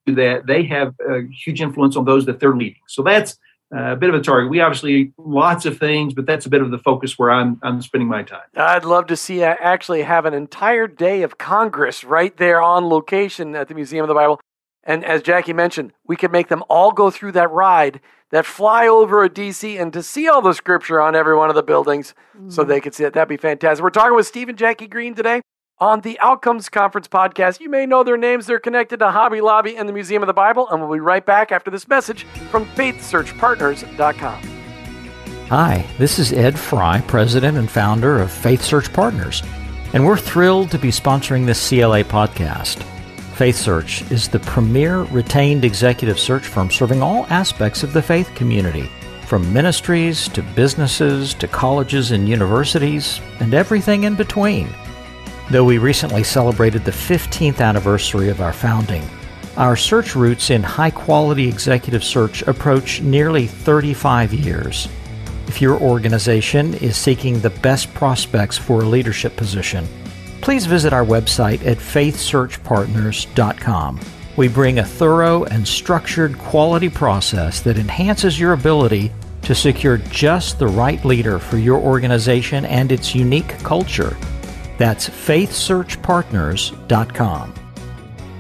do 0.06 0.16
that, 0.16 0.46
they 0.46 0.64
have 0.64 0.94
a 1.10 1.22
huge 1.32 1.62
influence 1.62 1.96
on 1.96 2.06
those 2.06 2.26
that 2.26 2.40
they're 2.40 2.56
leading. 2.56 2.82
So 2.88 3.02
that's 3.02 3.38
uh, 3.76 3.94
a 3.94 3.96
bit 3.96 4.10
of 4.10 4.16
a 4.16 4.22
target. 4.22 4.50
We 4.50 4.62
obviously 4.62 5.14
lots 5.18 5.66
of 5.66 5.78
things, 5.78 6.14
but 6.14 6.26
that's 6.26 6.46
a 6.46 6.50
bit 6.50 6.62
of 6.62 6.72
the 6.72 6.78
focus 6.78 7.18
where 7.18 7.32
I'm 7.32 7.60
I'm 7.62 7.82
spending 7.82 8.08
my 8.08 8.24
time. 8.24 8.44
I'd 8.56 8.86
love 8.86 9.08
to 9.08 9.18
see 9.18 9.44
uh, 9.44 9.56
actually 9.60 10.04
have 10.04 10.26
an 10.26 10.34
entire 10.34 10.88
day 10.88 11.22
of 11.22 11.38
Congress 11.38 12.04
right 12.04 12.36
there 12.38 12.62
on 12.62 12.88
location 12.88 13.56
at 13.56 13.68
the 13.68 13.76
Museum 13.76 14.04
of 14.04 14.08
the 14.08 14.14
Bible. 14.14 14.40
And 14.84 15.04
as 15.04 15.22
Jackie 15.22 15.54
mentioned, 15.54 15.92
we 16.06 16.16
could 16.16 16.32
make 16.32 16.48
them 16.48 16.64
all 16.70 16.94
go 16.94 17.12
through 17.12 17.34
that 17.34 17.52
ride 17.52 18.00
that 18.32 18.46
fly 18.46 18.88
over 18.88 19.24
a 19.24 19.30
DC 19.30 19.80
and 19.80 19.92
to 19.94 20.04
see 20.04 20.28
all 20.28 20.42
the 20.42 20.54
scripture 20.54 21.02
on 21.02 21.16
every 21.16 21.36
one 21.36 21.50
of 21.50 21.56
the 21.56 21.64
buildings 21.64 22.14
mm-hmm. 22.36 22.50
so 22.50 22.64
they 22.64 22.80
could 22.80 22.94
see 22.94 23.04
it. 23.04 23.14
That'd 23.14 23.30
be 23.30 23.38
fantastic. 23.38 23.84
We're 23.84 23.90
talking 23.90 24.16
with 24.16 24.28
Steve 24.28 24.50
and 24.50 24.58
Jackie 24.58 24.88
Green 24.88 25.16
today 25.16 25.42
on 25.80 26.02
the 26.02 26.20
Outcomes 26.20 26.70
Conference 26.70 27.08
podcast. 27.08 27.60
You 27.60 27.70
may 27.70 27.86
know 27.86 28.04
their 28.04 28.18
names. 28.18 28.46
They're 28.48 28.60
connected 28.60 28.98
to 29.00 29.12
Hobby 29.12 29.42
Lobby 29.42 29.78
and 29.78 29.88
the 29.88 29.94
Museum 29.94 30.24
of 30.24 30.28
the 30.28 30.34
Bible. 30.34 30.68
And 30.70 30.82
we'll 30.82 30.92
be 30.92 31.00
right 31.00 31.26
back 31.26 31.52
after 31.52 31.70
this 31.70 31.88
message 31.88 32.24
from 32.50 32.66
FaithSearchPartners.com. 32.68 34.42
Hi, 35.50 35.86
this 35.98 36.20
is 36.20 36.34
Ed 36.34 36.60
Fry, 36.60 37.02
President 37.02 37.58
and 37.58 37.70
founder 37.70 38.20
of 38.20 38.32
Faith 38.32 38.62
Search 38.62 38.92
Partners. 38.92 39.44
And 39.94 40.06
we're 40.06 40.18
thrilled 40.18 40.72
to 40.72 40.80
be 40.80 40.90
sponsoring 40.90 41.46
this 41.46 41.70
CLA 41.70 42.04
podcast. 42.04 42.84
Faith 43.36 43.56
Search 43.56 44.02
is 44.12 44.28
the 44.28 44.40
premier 44.40 45.04
retained 45.04 45.64
executive 45.64 46.20
search 46.20 46.46
firm 46.46 46.72
serving 46.72 47.02
all 47.02 47.26
aspects 47.30 47.84
of 47.84 47.94
the 47.94 48.02
faith 48.02 48.34
community, 48.36 48.90
from 49.26 49.54
ministries 49.54 50.28
to 50.30 50.42
businesses 50.42 51.34
to 51.36 51.48
colleges 51.48 52.12
and 52.12 52.28
universities, 52.28 53.22
and 53.40 53.54
everything 53.54 54.04
in 54.04 54.16
between. 54.16 54.68
Though 55.50 55.64
we 55.64 55.78
recently 55.78 56.24
celebrated 56.24 56.84
the 56.84 56.92
15th 56.92 57.62
anniversary 57.62 58.28
of 58.28 58.42
our 58.42 58.52
founding, 58.52 59.02
our 59.56 59.78
search 59.78 60.14
roots 60.14 60.50
in 60.50 60.62
high 60.62 60.92
quality 60.92 61.48
executive 61.48 62.04
search 62.04 62.42
approach 62.42 63.02
nearly 63.02 63.48
35 63.48 64.34
years. 64.34 64.90
If 65.48 65.62
your 65.62 65.80
organization 65.80 66.74
is 66.74 66.98
seeking 66.98 67.40
the 67.40 67.50
best 67.50 67.94
prospects 67.94 68.58
for 68.58 68.82
a 68.82 68.86
leadership 68.86 69.38
position, 69.38 69.88
please 70.42 70.66
visit 70.66 70.92
our 70.92 71.06
website 71.06 71.66
at 71.66 71.78
faithsearchpartners.com. 71.78 74.00
We 74.36 74.50
bring 74.50 74.80
a 74.80 74.86
thorough 74.86 75.46
and 75.46 75.66
structured 75.66 76.38
quality 76.38 76.90
process 76.90 77.62
that 77.62 77.78
enhances 77.78 78.38
your 78.38 78.52
ability 78.52 79.14
to 79.44 79.56
secure 79.56 79.96
just 79.98 80.60
the 80.60 80.68
right 80.68 81.06
leader 81.06 81.40
for 81.40 81.58
your 81.58 81.80
organization 81.80 82.66
and 82.66 82.92
its 82.92 83.16
unique 83.16 83.58
culture. 83.60 84.18
That's 84.78 85.10
faithsearchpartners.com. 85.10 87.54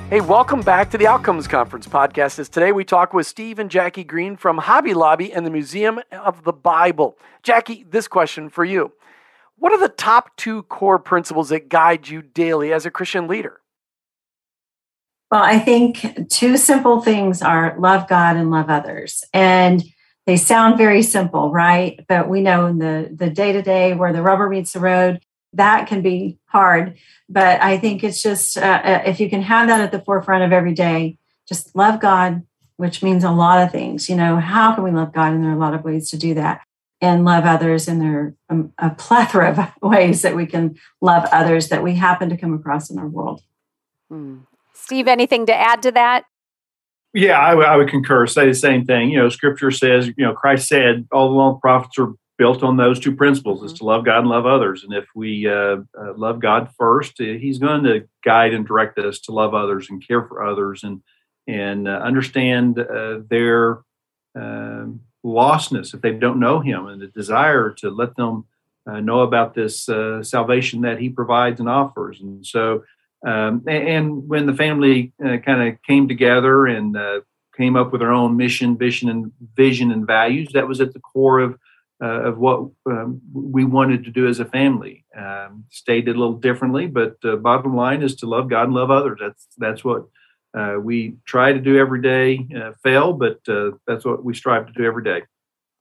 Hey, 0.09 0.21
welcome 0.21 0.61
back 0.61 0.89
to 0.91 0.97
the 0.97 1.05
Outcomes 1.05 1.49
Conference 1.49 1.85
podcast. 1.85 2.39
As 2.39 2.47
today 2.47 2.71
we 2.71 2.85
talk 2.85 3.13
with 3.13 3.27
Steve 3.27 3.59
and 3.59 3.69
Jackie 3.69 4.05
Green 4.05 4.37
from 4.37 4.57
Hobby 4.57 4.93
Lobby 4.93 5.33
and 5.33 5.45
the 5.45 5.51
Museum 5.51 5.99
of 6.13 6.45
the 6.45 6.53
Bible. 6.53 7.17
Jackie, 7.43 7.85
this 7.89 8.07
question 8.07 8.49
for 8.49 8.63
you. 8.63 8.93
What 9.57 9.73
are 9.73 9.79
the 9.79 9.89
top 9.89 10.37
two 10.37 10.63
core 10.63 10.99
principles 10.99 11.49
that 11.49 11.67
guide 11.67 12.07
you 12.07 12.21
daily 12.21 12.71
as 12.71 12.85
a 12.85 12.91
Christian 12.91 13.27
leader? 13.27 13.59
Well, 15.29 15.43
I 15.43 15.59
think 15.59 16.29
two 16.29 16.55
simple 16.55 17.01
things 17.01 17.41
are 17.41 17.75
love 17.77 18.07
God 18.07 18.37
and 18.37 18.49
love 18.49 18.69
others. 18.69 19.25
And 19.33 19.83
they 20.25 20.37
sound 20.37 20.77
very 20.77 21.01
simple, 21.01 21.51
right? 21.51 21.99
But 22.07 22.29
we 22.29 22.39
know 22.39 22.67
in 22.67 22.77
the 22.77 23.11
the 23.13 23.29
day 23.29 23.51
to 23.51 23.61
day 23.61 23.93
where 23.93 24.13
the 24.13 24.21
rubber 24.21 24.47
meets 24.47 24.71
the 24.71 24.79
road, 24.79 25.19
that 25.57 25.87
can 25.87 26.01
be 26.01 26.37
hard. 26.45 26.97
But 27.29 27.61
I 27.61 27.77
think 27.77 28.03
it's 28.03 28.21
just 28.21 28.57
uh, 28.57 28.81
uh, 28.83 29.01
if 29.05 29.19
you 29.19 29.29
can 29.29 29.41
have 29.41 29.67
that 29.67 29.81
at 29.81 29.91
the 29.91 30.01
forefront 30.01 30.43
of 30.43 30.53
every 30.53 30.73
day, 30.73 31.17
just 31.47 31.75
love 31.75 31.99
God, 31.99 32.43
which 32.77 33.03
means 33.03 33.23
a 33.23 33.31
lot 33.31 33.61
of 33.61 33.71
things. 33.71 34.09
You 34.09 34.15
know, 34.15 34.37
how 34.37 34.73
can 34.73 34.83
we 34.83 34.91
love 34.91 35.13
God? 35.13 35.33
And 35.33 35.43
there 35.43 35.51
are 35.51 35.55
a 35.55 35.59
lot 35.59 35.73
of 35.73 35.83
ways 35.83 36.09
to 36.11 36.17
do 36.17 36.33
that. 36.35 36.61
And 36.99 37.23
love 37.23 37.45
others, 37.45 37.87
and 37.87 38.01
there 38.01 38.19
are 38.19 38.35
um, 38.49 38.73
a 38.79 38.89
plethora 38.89 39.51
of 39.51 39.71
ways 39.87 40.23
that 40.23 40.35
we 40.35 40.47
can 40.47 40.79
love 40.99 41.29
others 41.31 41.69
that 41.69 41.83
we 41.83 41.93
happen 41.93 42.27
to 42.29 42.37
come 42.37 42.55
across 42.55 42.89
in 42.89 42.97
our 42.97 43.07
world. 43.07 43.43
Hmm. 44.09 44.37
Steve, 44.73 45.07
anything 45.07 45.45
to 45.45 45.55
add 45.55 45.83
to 45.83 45.91
that? 45.91 46.23
Yeah, 47.13 47.39
I, 47.39 47.49
w- 47.51 47.67
I 47.67 47.75
would 47.77 47.89
concur. 47.89 48.25
Say 48.25 48.47
the 48.47 48.55
same 48.55 48.83
thing. 48.83 49.11
You 49.11 49.19
know, 49.19 49.29
Scripture 49.29 49.69
says, 49.69 50.07
you 50.07 50.25
know, 50.25 50.33
Christ 50.33 50.67
said, 50.67 51.07
all 51.11 51.29
the 51.29 51.35
long 51.35 51.59
prophets 51.59 51.99
are 51.99 52.13
built 52.37 52.63
on 52.63 52.77
those 52.77 52.99
two 52.99 53.15
principles 53.15 53.63
is 53.63 53.71
mm-hmm. 53.71 53.77
to 53.77 53.85
love 53.85 54.05
God 54.05 54.19
and 54.19 54.29
love 54.29 54.45
others. 54.45 54.83
And 54.83 54.93
if 54.93 55.05
we 55.15 55.47
uh, 55.47 55.77
uh, 55.99 56.13
love 56.15 56.39
God 56.39 56.69
first, 56.77 57.19
uh, 57.19 57.25
He's 57.25 57.57
going 57.57 57.83
to 57.83 58.07
guide 58.23 58.53
and 58.53 58.65
direct 58.65 58.97
us 58.99 59.19
to 59.21 59.31
love 59.31 59.53
others 59.53 59.89
and 59.89 60.05
care 60.05 60.23
for 60.23 60.43
others 60.43 60.83
and 60.83 61.01
and 61.49 61.87
uh, 61.87 61.91
understand 61.91 62.77
uh, 62.77 63.19
their 63.29 63.79
um, 64.35 64.99
lostness 65.25 65.93
if 65.93 66.01
they 66.01 66.11
don't 66.11 66.39
know 66.39 66.59
Him 66.59 66.87
and 66.87 67.01
the 67.01 67.07
desire 67.07 67.71
to 67.79 67.89
let 67.89 68.15
them 68.17 68.45
uh, 68.85 68.99
know 68.99 69.21
about 69.21 69.53
this 69.53 69.87
salvation 70.21 70.81
that 70.81 70.99
He 70.99 71.09
provides 71.09 71.59
and 71.59 71.69
offers. 71.69 72.19
And 72.19 72.45
so, 72.45 72.83
um, 73.25 73.63
and 73.65 74.27
when 74.27 74.45
the 74.45 74.53
family 74.53 75.13
kind 75.19 75.69
of 75.69 75.81
came 75.83 76.07
together 76.09 76.67
and 76.67 76.97
came 77.55 77.77
up 77.77 77.91
with 77.91 78.01
their 78.01 78.11
own 78.11 78.35
mission, 78.37 78.77
vision, 78.77 79.09
and 79.09 79.31
vision 79.55 79.91
and 79.91 80.05
values, 80.05 80.49
that 80.53 80.67
was 80.67 80.81
at 80.81 80.93
the 80.93 80.99
core 80.99 81.39
of 81.39 81.57
uh, 82.01 82.29
of 82.29 82.37
what 82.37 82.69
um, 82.85 83.21
we 83.33 83.65
wanted 83.65 84.03
to 84.05 84.11
do 84.11 84.27
as 84.27 84.39
a 84.39 84.45
family. 84.45 85.05
Um, 85.17 85.65
stated 85.69 86.15
a 86.15 86.19
little 86.19 86.37
differently, 86.37 86.87
but 86.87 87.17
uh, 87.23 87.35
bottom 87.37 87.75
line 87.75 88.03
is 88.03 88.15
to 88.17 88.27
love 88.27 88.49
God 88.49 88.65
and 88.65 88.73
love 88.73 88.91
others. 88.91 89.19
That's 89.21 89.47
that's 89.57 89.83
what 89.83 90.05
uh, 90.57 90.75
we 90.79 91.15
try 91.25 91.53
to 91.53 91.59
do 91.59 91.77
every 91.77 92.01
day. 92.01 92.47
Uh, 92.55 92.73
fail, 92.83 93.13
but 93.13 93.39
uh, 93.47 93.71
that's 93.87 94.05
what 94.05 94.23
we 94.23 94.33
strive 94.33 94.67
to 94.67 94.73
do 94.73 94.85
every 94.85 95.03
day. 95.03 95.23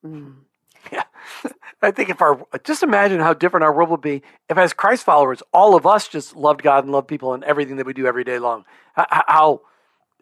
Mm. 0.04 0.36
Yeah, 0.90 1.04
I 1.82 1.90
think 1.90 2.08
if 2.08 2.22
our 2.22 2.46
just 2.64 2.82
imagine 2.82 3.20
how 3.20 3.34
different 3.34 3.64
our 3.64 3.74
world 3.74 3.90
would 3.90 4.00
be 4.00 4.22
if, 4.48 4.56
as 4.56 4.72
Christ 4.72 5.04
followers, 5.04 5.42
all 5.52 5.76
of 5.76 5.86
us 5.86 6.08
just 6.08 6.36
loved 6.36 6.62
God 6.62 6.84
and 6.84 6.92
loved 6.92 7.08
people 7.08 7.34
and 7.34 7.44
everything 7.44 7.76
that 7.76 7.86
we 7.86 7.92
do 7.92 8.06
every 8.06 8.24
day 8.24 8.38
long. 8.38 8.64
How 8.94 9.60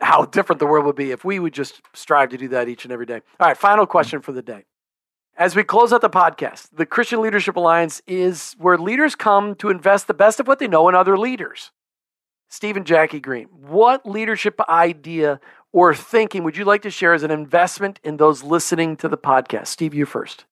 how 0.01 0.25
different 0.25 0.59
the 0.59 0.67
world 0.67 0.87
would 0.87 0.97
be 0.97 1.13
if 1.13 1.25
we 1.25 1.39
would 1.39 1.55
just 1.55 1.81
strive 1.93 2.31
to 2.31 2.37
do 2.37 2.49
that 2.49 2.69
each 2.69 2.85
and 2.85 2.93
every 2.93 3.07
day. 3.07 3.21
All 3.39 3.47
right, 3.47 3.57
final 3.57 3.87
question 3.87 4.21
for 4.21 4.33
the 4.33 4.43
day. 4.43 4.65
As 5.37 5.57
we 5.57 5.65
close 5.65 5.93
out 5.93 6.01
the 6.01 6.11
podcast, 6.11 6.69
the 6.73 6.87
Christian 6.87 7.21
Leadership 7.21 7.57
Alliance 7.57 8.01
is 8.07 8.55
where 8.57 8.79
leaders 8.79 9.17
come 9.17 9.57
to 9.57 9.69
invest 9.69 10.07
the 10.07 10.15
best 10.15 10.39
of 10.39 10.47
what 10.47 10.61
they 10.61 10.69
know 10.69 10.89
in 10.89 10.95
other 10.95 11.19
leaders. 11.19 11.73
Steve 12.49 12.77
and 12.77 12.87
Jackie 12.87 13.19
Green, 13.19 13.47
what 13.47 14.07
leadership 14.07 14.61
idea 14.69 15.41
or 15.73 15.93
thinking 15.93 16.45
would 16.45 16.57
you 16.57 16.65
like 16.65 16.83
to 16.83 16.91
share 16.91 17.13
as 17.15 17.25
an 17.25 17.33
investment 17.33 17.99
in 18.05 18.17
those 18.17 18.45
listening 18.45 18.97
to 18.99 19.09
the 19.09 19.19
podcast? 19.19 19.67
Steve, 19.67 19.93
you 19.93 20.07
first. 20.07 20.45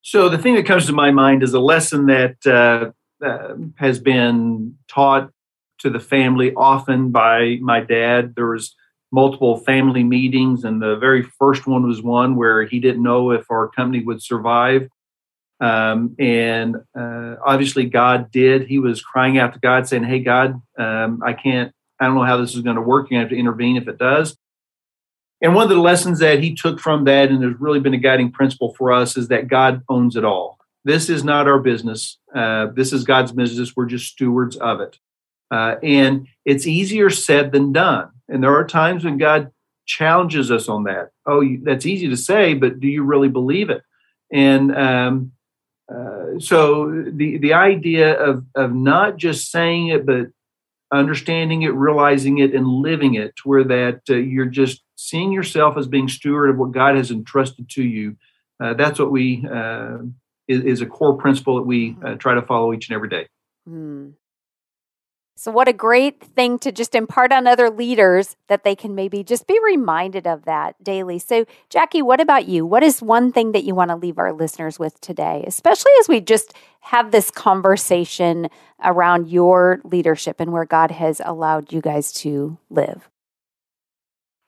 So, 0.00 0.28
the 0.28 0.38
thing 0.38 0.56
that 0.56 0.66
comes 0.66 0.86
to 0.86 0.92
my 0.92 1.12
mind 1.12 1.44
is 1.44 1.54
a 1.54 1.60
lesson 1.60 2.06
that 2.06 2.44
uh, 2.44 2.90
uh, 3.24 3.54
has 3.76 4.00
been 4.00 4.76
taught 4.88 5.30
to 5.78 5.90
the 5.90 6.00
family 6.00 6.52
often 6.54 7.12
by 7.12 7.58
my 7.60 7.78
dad. 7.78 8.34
There 8.34 8.48
was 8.48 8.74
multiple 9.12 9.58
family 9.58 10.02
meetings, 10.02 10.64
and 10.64 10.80
the 10.80 10.96
very 10.96 11.22
first 11.22 11.66
one 11.66 11.86
was 11.86 12.02
one 12.02 12.34
where 12.34 12.64
he 12.64 12.80
didn't 12.80 13.02
know 13.02 13.30
if 13.30 13.50
our 13.50 13.68
company 13.68 14.02
would 14.02 14.22
survive. 14.22 14.88
Um, 15.60 16.16
and 16.18 16.76
uh, 16.98 17.36
obviously, 17.44 17.84
God 17.84 18.32
did. 18.32 18.66
He 18.66 18.78
was 18.78 19.02
crying 19.02 19.38
out 19.38 19.52
to 19.52 19.60
God, 19.60 19.86
saying, 19.86 20.04
"Hey, 20.04 20.20
God, 20.20 20.60
um, 20.78 21.22
I 21.24 21.34
can't. 21.34 21.72
I 22.00 22.06
don't 22.06 22.16
know 22.16 22.24
how 22.24 22.38
this 22.38 22.56
is 22.56 22.62
going 22.62 22.76
to 22.76 22.82
work. 22.82 23.10
You 23.10 23.18
have 23.18 23.28
to 23.28 23.38
intervene 23.38 23.76
if 23.76 23.86
it 23.86 23.98
does." 23.98 24.36
And 25.40 25.54
one 25.54 25.64
of 25.64 25.70
the 25.70 25.76
lessons 25.76 26.20
that 26.20 26.40
he 26.40 26.54
took 26.54 26.80
from 26.80 27.04
that, 27.04 27.30
and 27.30 27.42
has 27.44 27.60
really 27.60 27.80
been 27.80 27.94
a 27.94 27.98
guiding 27.98 28.32
principle 28.32 28.74
for 28.74 28.92
us, 28.92 29.16
is 29.16 29.28
that 29.28 29.48
God 29.48 29.82
owns 29.88 30.16
it 30.16 30.24
all. 30.24 30.58
This 30.84 31.08
is 31.08 31.22
not 31.22 31.46
our 31.46 31.60
business. 31.60 32.18
Uh, 32.34 32.66
this 32.74 32.92
is 32.92 33.04
God's 33.04 33.32
business. 33.32 33.76
We're 33.76 33.86
just 33.86 34.06
stewards 34.06 34.56
of 34.56 34.80
it. 34.80 34.98
Uh, 35.52 35.76
and 35.82 36.26
it's 36.46 36.66
easier 36.66 37.10
said 37.10 37.52
than 37.52 37.72
done. 37.72 38.10
And 38.28 38.42
there 38.42 38.56
are 38.56 38.66
times 38.66 39.04
when 39.04 39.18
God 39.18 39.52
challenges 39.84 40.50
us 40.50 40.66
on 40.66 40.84
that. 40.84 41.10
Oh, 41.26 41.44
that's 41.62 41.84
easy 41.84 42.08
to 42.08 42.16
say, 42.16 42.54
but 42.54 42.80
do 42.80 42.88
you 42.88 43.04
really 43.04 43.28
believe 43.28 43.68
it? 43.68 43.82
And 44.32 44.74
um, 44.74 45.32
uh, 45.94 46.38
so 46.38 46.90
the 47.06 47.36
the 47.36 47.52
idea 47.52 48.18
of 48.18 48.46
of 48.54 48.72
not 48.74 49.18
just 49.18 49.50
saying 49.50 49.88
it, 49.88 50.06
but 50.06 50.28
understanding 50.90 51.62
it, 51.62 51.74
realizing 51.74 52.38
it, 52.38 52.54
and 52.54 52.66
living 52.66 53.14
it, 53.14 53.36
to 53.36 53.42
where 53.48 53.64
that 53.64 54.00
uh, 54.08 54.14
you're 54.14 54.46
just 54.46 54.82
seeing 54.96 55.32
yourself 55.32 55.76
as 55.76 55.86
being 55.86 56.08
steward 56.08 56.48
of 56.48 56.56
what 56.56 56.72
God 56.72 56.96
has 56.96 57.10
entrusted 57.10 57.68
to 57.70 57.82
you. 57.82 58.16
Uh, 58.58 58.72
that's 58.72 58.98
what 58.98 59.10
we 59.10 59.46
uh, 59.52 59.98
is, 60.48 60.62
is, 60.64 60.80
a 60.80 60.86
core 60.86 61.16
principle 61.16 61.56
that 61.56 61.62
we 61.62 61.96
uh, 62.04 62.14
try 62.14 62.34
to 62.34 62.42
follow 62.42 62.72
each 62.72 62.88
and 62.88 62.94
every 62.94 63.08
day. 63.08 63.26
Mm. 63.68 64.14
So, 65.34 65.50
what 65.50 65.66
a 65.66 65.72
great 65.72 66.22
thing 66.22 66.58
to 66.60 66.70
just 66.70 66.94
impart 66.94 67.32
on 67.32 67.46
other 67.46 67.70
leaders 67.70 68.36
that 68.48 68.64
they 68.64 68.76
can 68.76 68.94
maybe 68.94 69.24
just 69.24 69.46
be 69.46 69.58
reminded 69.64 70.26
of 70.26 70.44
that 70.44 70.82
daily. 70.84 71.18
So, 71.18 71.46
Jackie, 71.70 72.02
what 72.02 72.20
about 72.20 72.46
you? 72.46 72.66
What 72.66 72.82
is 72.82 73.00
one 73.00 73.32
thing 73.32 73.52
that 73.52 73.64
you 73.64 73.74
want 73.74 73.90
to 73.90 73.96
leave 73.96 74.18
our 74.18 74.32
listeners 74.32 74.78
with 74.78 75.00
today, 75.00 75.42
especially 75.46 75.92
as 76.00 76.08
we 76.08 76.20
just 76.20 76.52
have 76.80 77.10
this 77.10 77.30
conversation 77.30 78.48
around 78.84 79.28
your 79.28 79.80
leadership 79.84 80.38
and 80.38 80.52
where 80.52 80.66
God 80.66 80.90
has 80.90 81.20
allowed 81.24 81.72
you 81.72 81.80
guys 81.80 82.12
to 82.14 82.58
live? 82.68 83.08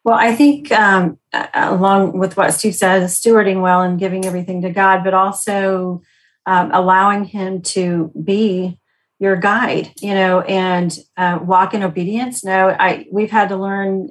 Well, 0.04 0.18
I 0.18 0.36
think 0.36 0.70
um, 0.70 1.18
along 1.54 2.18
with 2.18 2.36
what 2.36 2.52
Steve 2.52 2.74
said, 2.74 3.04
stewarding 3.04 3.62
well 3.62 3.80
and 3.80 3.98
giving 3.98 4.26
everything 4.26 4.60
to 4.62 4.70
God, 4.70 5.02
but 5.02 5.14
also 5.14 6.02
um, 6.44 6.70
allowing 6.74 7.24
Him 7.24 7.62
to 7.62 8.12
be 8.22 8.78
your 9.24 9.36
guide, 9.36 9.90
you 10.02 10.12
know, 10.12 10.42
and 10.42 10.96
uh, 11.16 11.38
walk 11.42 11.72
in 11.72 11.82
obedience. 11.82 12.44
No, 12.44 12.68
I 12.68 13.06
we've 13.10 13.30
had 13.30 13.48
to 13.48 13.56
learn. 13.56 14.10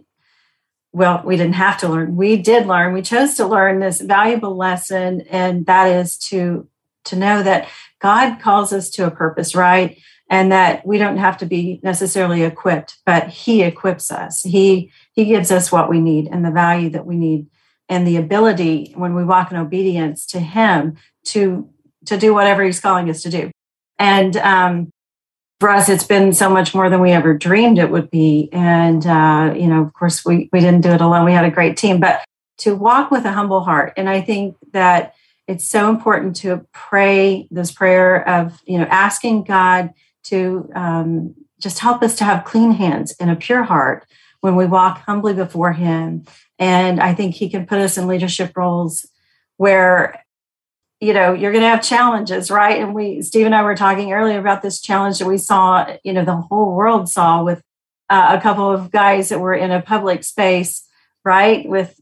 Well, 0.92 1.22
we 1.24 1.38
didn't 1.38 1.54
have 1.54 1.78
to 1.80 1.88
learn. 1.88 2.16
We 2.16 2.38
did 2.38 2.66
learn. 2.66 2.94
We 2.94 3.04
chose 3.04 3.36
to 3.36 3.46
learn 3.46 3.80
this 3.80 4.02
valuable 4.02 4.58
lesson, 4.58 5.22
and 5.30 5.68
that 5.68 5.86
is 5.86 6.18
to 6.30 6.68
to 7.06 7.16
know 7.16 7.44
that 7.44 7.70
God 8.00 8.40
calls 8.40 8.74
us 8.74 8.90
to 8.92 9.06
a 9.06 9.12
purpose, 9.12 9.54
right? 9.54 10.00
And 10.32 10.52
that 10.52 10.84
we 10.84 10.98
don't 10.98 11.18
have 11.18 11.38
to 11.40 11.46
be 11.46 11.80
necessarily 11.84 12.42
equipped, 12.42 12.98
but 13.06 13.28
He 13.28 13.62
equips 13.62 14.12
us. 14.12 14.42
He 14.42 14.92
He 15.14 15.26
gives 15.26 15.52
us 15.52 15.72
what 15.72 15.92
we 15.92 16.00
need 16.00 16.28
and 16.28 16.44
the 16.44 16.52
value 16.52 16.90
that 16.90 17.06
we 17.06 17.18
need, 17.18 17.46
and 17.88 18.08
the 18.08 18.18
ability 18.18 18.94
when 18.96 19.14
we 19.14 19.24
walk 19.24 19.52
in 19.52 19.58
obedience 19.58 20.26
to 20.28 20.40
Him 20.40 20.98
to 21.26 21.70
to 22.06 22.18
do 22.18 22.34
whatever 22.34 22.64
He's 22.64 22.80
calling 22.80 23.12
us 23.12 23.22
to 23.22 23.30
do. 23.30 23.52
And 24.00 24.36
um, 24.38 24.93
for 25.64 25.70
us, 25.70 25.88
it's 25.88 26.04
been 26.04 26.34
so 26.34 26.50
much 26.50 26.76
more 26.76 26.90
than 26.90 27.00
we 27.00 27.12
ever 27.12 27.34
dreamed 27.34 27.78
it 27.78 27.90
would 27.90 28.12
be. 28.12 28.50
And, 28.52 29.08
uh, 29.08 29.54
you 29.56 29.68
know, 29.68 29.82
of 29.82 29.94
course, 29.94 30.26
we, 30.26 30.50
we 30.52 30.60
didn't 30.60 30.82
do 30.82 30.90
it 30.90 31.00
alone. 31.00 31.24
We 31.24 31.32
had 31.32 31.46
a 31.46 31.50
great 31.50 31.78
team, 31.78 32.02
but 32.02 32.22
to 32.58 32.76
walk 32.76 33.12
with 33.12 33.24
a 33.24 33.32
humble 33.32 33.62
heart. 33.62 33.94
And 33.96 34.10
I 34.10 34.20
think 34.20 34.58
that 34.74 35.16
it's 35.48 35.66
so 35.66 35.90
important 35.90 36.36
to 36.38 36.68
pray 36.74 37.48
this 37.50 37.72
prayer 37.72 38.28
of, 38.28 38.62
you 38.66 38.78
know, 38.78 38.88
asking 38.90 39.46
God 39.46 39.94
to 40.24 40.70
um, 40.76 41.34
just 41.62 41.80
help 41.80 42.04
us 42.04 42.18
to 42.18 42.26
have 42.26 42.44
clean 42.44 42.72
hands 42.74 43.16
and 43.18 43.32
a 43.32 43.36
pure 43.38 43.64
heart 43.64 44.06
when 44.42 44.58
we 44.58 44.66
walk 44.66 44.98
humbly 45.06 45.34
before 45.34 45.72
Him. 45.72 46.26
And 46.60 47.00
I 47.00 47.14
think 47.14 47.36
He 47.36 47.50
can 47.50 47.66
put 47.66 47.80
us 47.80 47.98
in 47.98 48.06
leadership 48.06 48.52
roles 48.58 49.08
where 49.56 50.23
you 51.04 51.14
know 51.14 51.34
you're 51.34 51.52
going 51.52 51.64
to 51.64 51.68
have 51.68 51.84
challenges 51.84 52.50
right? 52.50 52.80
And 52.82 52.94
we 52.94 53.22
steve 53.22 53.46
and 53.46 53.56
i 53.56 53.64
were 53.64 53.76
talking 53.76 54.14
earlier 54.14 54.40
about 54.40 54.62
this 54.62 54.82
challenge 54.82 55.20
that 55.20 55.28
we 55.28 55.38
saw 55.38 55.86
you 56.04 56.14
know 56.14 56.24
the 56.24 56.36
whole 56.36 56.74
world 56.74 57.10
saw 57.10 57.44
with 57.44 57.62
uh, 58.10 58.36
a 58.38 58.42
couple 58.42 58.70
of 58.72 58.92
guys 58.92 59.30
that 59.30 59.40
were 59.40 59.54
in 59.54 59.72
a 59.72 59.82
public 59.82 60.24
space 60.24 60.88
right 61.26 61.68
with 61.68 62.00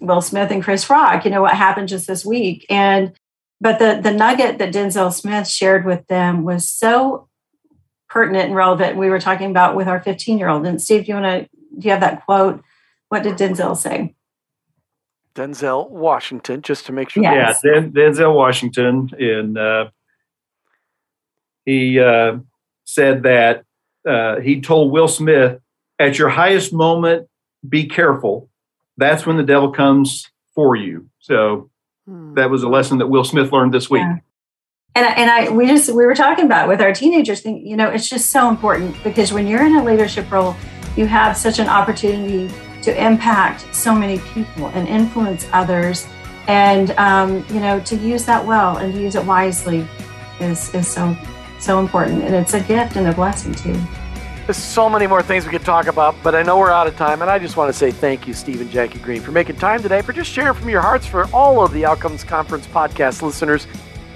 will 0.00 0.20
smith 0.20 0.50
and 0.50 0.64
chris 0.64 0.90
rock 0.90 1.24
you 1.24 1.30
know 1.30 1.42
what 1.42 1.54
happened 1.54 1.88
just 1.88 2.06
this 2.06 2.24
week. 2.24 2.66
And 2.68 3.12
but 3.60 3.78
the 3.78 4.00
the 4.02 4.12
nugget 4.12 4.58
that 4.58 4.74
denzel 4.74 5.12
smith 5.12 5.48
shared 5.48 5.84
with 5.86 6.06
them 6.08 6.42
was 6.42 6.68
so 6.68 7.28
pertinent 8.08 8.46
and 8.46 8.56
relevant. 8.56 8.96
We 8.96 9.10
were 9.10 9.20
talking 9.20 9.50
about 9.50 9.76
with 9.76 9.88
our 9.88 10.00
15 10.00 10.38
year 10.38 10.48
old 10.48 10.66
and 10.66 10.82
steve 10.82 11.06
do 11.06 11.12
you 11.12 11.20
want 11.20 11.44
to 11.44 11.48
do 11.78 11.86
you 11.86 11.90
have 11.92 12.00
that 12.00 12.24
quote? 12.24 12.62
What 13.08 13.22
did 13.22 13.36
denzel 13.36 13.76
say 13.76 14.15
Denzel 15.36 15.90
Washington, 15.90 16.62
just 16.62 16.86
to 16.86 16.92
make 16.92 17.10
sure. 17.10 17.22
Yes. 17.22 17.60
Yeah, 17.62 17.74
Den- 17.74 17.92
Denzel 17.92 18.34
Washington, 18.34 19.10
and 19.18 19.58
uh, 19.58 19.90
he 21.64 22.00
uh, 22.00 22.38
said 22.84 23.22
that 23.24 23.64
uh, 24.08 24.40
he 24.40 24.60
told 24.60 24.90
Will 24.90 25.08
Smith, 25.08 25.60
"At 25.98 26.18
your 26.18 26.30
highest 26.30 26.72
moment, 26.72 27.28
be 27.68 27.86
careful. 27.86 28.48
That's 28.96 29.26
when 29.26 29.36
the 29.36 29.42
devil 29.42 29.70
comes 29.70 30.28
for 30.54 30.74
you." 30.74 31.08
So 31.20 31.70
hmm. 32.08 32.34
that 32.34 32.50
was 32.50 32.62
a 32.62 32.68
lesson 32.68 32.98
that 32.98 33.08
Will 33.08 33.24
Smith 33.24 33.52
learned 33.52 33.74
this 33.74 33.90
week. 33.90 34.00
Yeah. 34.00 34.18
And, 34.94 35.06
and 35.18 35.30
I 35.30 35.50
we 35.50 35.66
just 35.66 35.90
we 35.90 36.06
were 36.06 36.14
talking 36.14 36.46
about 36.46 36.68
with 36.68 36.80
our 36.80 36.94
teenagers 36.94 37.42
thing 37.42 37.66
you 37.66 37.76
know 37.76 37.90
it's 37.90 38.08
just 38.08 38.30
so 38.30 38.48
important 38.48 38.96
because 39.04 39.30
when 39.30 39.46
you're 39.46 39.62
in 39.62 39.76
a 39.76 39.84
leadership 39.84 40.30
role 40.32 40.56
you 40.96 41.04
have 41.04 41.36
such 41.36 41.58
an 41.58 41.68
opportunity 41.68 42.50
to 42.86 43.04
impact 43.04 43.66
so 43.74 43.92
many 43.92 44.20
people 44.20 44.68
and 44.68 44.86
influence 44.86 45.48
others 45.52 46.06
and 46.46 46.92
um, 46.92 47.44
you 47.50 47.58
know 47.58 47.80
to 47.80 47.96
use 47.96 48.24
that 48.24 48.46
well 48.46 48.76
and 48.76 48.94
to 48.94 49.00
use 49.00 49.16
it 49.16 49.24
wisely 49.24 49.84
is 50.38 50.72
is 50.72 50.86
so 50.86 51.16
so 51.58 51.80
important 51.80 52.22
and 52.22 52.32
it's 52.32 52.54
a 52.54 52.60
gift 52.60 52.94
and 52.94 53.08
a 53.08 53.12
blessing 53.12 53.52
too 53.52 53.76
there's 54.46 54.56
so 54.56 54.88
many 54.88 55.08
more 55.08 55.24
things 55.24 55.44
we 55.44 55.50
could 55.50 55.64
talk 55.64 55.88
about, 55.88 56.14
but 56.22 56.36
I 56.36 56.44
know 56.44 56.56
we're 56.56 56.70
out 56.70 56.86
of 56.86 56.96
time, 56.96 57.20
and 57.20 57.28
I 57.28 57.36
just 57.36 57.56
want 57.56 57.68
to 57.68 57.76
say 57.76 57.90
thank 57.90 58.28
you, 58.28 58.32
Steve 58.32 58.60
and 58.60 58.70
Jackie 58.70 59.00
Green, 59.00 59.20
for 59.20 59.32
making 59.32 59.56
time 59.56 59.82
today, 59.82 60.02
for 60.02 60.12
just 60.12 60.30
sharing 60.30 60.54
from 60.54 60.68
your 60.68 60.80
hearts 60.80 61.04
for 61.04 61.28
all 61.34 61.64
of 61.64 61.72
the 61.72 61.84
Outcomes 61.84 62.22
Conference 62.22 62.64
podcast 62.68 63.22
listeners. 63.22 63.66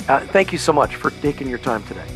Uh, 0.07 0.21
thank 0.27 0.53
you 0.53 0.59
so 0.59 0.73
much 0.73 0.95
for 0.95 1.11
taking 1.21 1.49
your 1.49 1.59
time 1.59 1.83
today. 1.83 2.07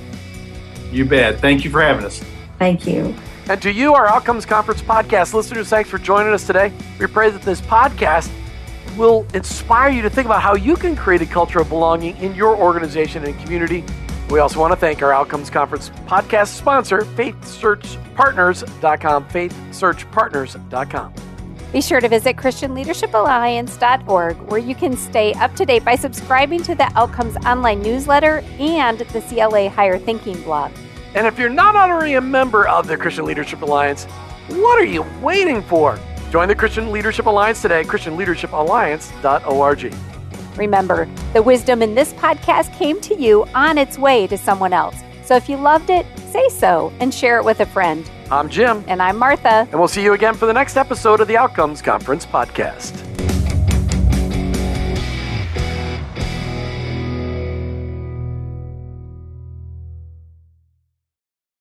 You 0.93 1.05
bet. 1.05 1.41
Thank 1.41 1.65
you 1.65 1.73
for 1.73 1.83
having 1.83 2.05
us. 2.05 2.23
Thank 2.61 2.87
you. 2.87 3.17
And 3.49 3.61
to 3.61 3.71
you, 3.71 3.95
our 3.95 4.07
Outcomes 4.07 4.47
Conference 4.47 4.81
podcast 4.81 5.35
listeners, 5.35 5.69
thanks 5.69 5.91
for 5.91 5.99
joining 5.99 6.33
us 6.33 6.47
today. 6.47 6.73
We 6.99 7.07
pray 7.07 7.29
that 7.31 7.43
this 7.43 7.61
podcast 7.61 8.31
will 8.97 9.27
inspire 9.35 9.91
you 9.91 10.01
to 10.03 10.11
think 10.11 10.27
about 10.27 10.41
how 10.41 10.55
you 10.55 10.77
can 10.77 10.95
create 10.97 11.21
a 11.21 11.27
culture 11.27 11.61
of 11.61 11.69
belonging 11.69 12.17
in 12.19 12.35
your 12.35 12.57
organization 12.57 13.25
and 13.25 13.39
community. 13.41 13.85
We 14.31 14.39
also 14.39 14.61
want 14.61 14.73
to 14.73 14.77
thank 14.77 15.03
our 15.03 15.13
Outcomes 15.13 15.51
Conference 15.51 15.91
podcast 16.07 16.47
sponsor, 16.49 17.01
FaithSearchPartners.com, 17.01 19.29
FaithSearchPartners.com. 19.29 21.15
Be 21.73 21.83
sure 21.83 22.01
to 22.01 22.09
visit 22.09 22.37
ChristianLeadershipAlliance.org, 22.37 24.37
where 24.43 24.61
you 24.61 24.77
can 24.77 24.97
stay 24.97 25.35
up 25.35 25.55
to 25.57 25.67
date 25.67 25.85
by 25.85 25.97
subscribing 25.97 26.63
to 26.63 26.75
the 26.75 26.91
Outcomes 26.95 27.37
online 27.45 27.83
newsletter 27.83 28.43
and 28.59 29.01
the 29.01 29.21
CLA 29.21 29.69
Higher 29.69 29.99
Thinking 29.99 30.41
blog. 30.43 30.73
And 31.15 31.27
if 31.27 31.39
you're 31.39 31.49
not 31.49 31.77
already 31.77 32.15
a 32.15 32.21
member 32.21 32.67
of 32.67 32.89
the 32.89 32.97
Christian 32.97 33.25
Leadership 33.25 33.63
Alliance, 33.63 34.05
what 34.49 34.81
are 34.81 34.85
you 34.85 35.07
waiting 35.23 35.63
for? 35.63 35.97
Join 36.31 36.49
the 36.49 36.57
Christian 36.57 36.91
Leadership 36.91 37.27
Alliance 37.27 37.63
today, 37.63 37.85
ChristianLeadershipAlliance.org. 37.85 39.95
Remember, 40.57 41.09
the 41.33 41.43
wisdom 41.43 41.83
in 41.83 41.95
this 41.95 42.13
podcast 42.15 42.77
came 42.77 43.01
to 43.03 43.15
you 43.21 43.45
on 43.55 43.79
its 43.79 43.97
way 43.99 44.27
to 44.27 44.37
someone 44.37 44.73
else. 44.73 44.97
So 45.25 45.37
if 45.37 45.49
you 45.49 45.57
loved 45.57 45.91
it, 45.91 46.05
say 46.31 46.49
so 46.49 46.93
and 47.01 47.15
share 47.15 47.39
it 47.39 47.45
with 47.45 47.61
a 47.61 47.67
friend. 47.67 48.11
I'm 48.31 48.49
Jim. 48.49 48.85
And 48.89 49.01
I'm 49.01 49.17
Martha. 49.17 49.69
And 49.71 49.79
we'll 49.79 49.89
see 49.89 50.03
you 50.03 50.15
again 50.15 50.35
for 50.35 50.47
the 50.47 50.53
next 50.53 50.77
episode 50.77 51.21
of 51.21 51.29
the 51.29 51.37
Outcomes 51.37 51.81
Conference 51.81 52.27
podcast. 52.27 53.01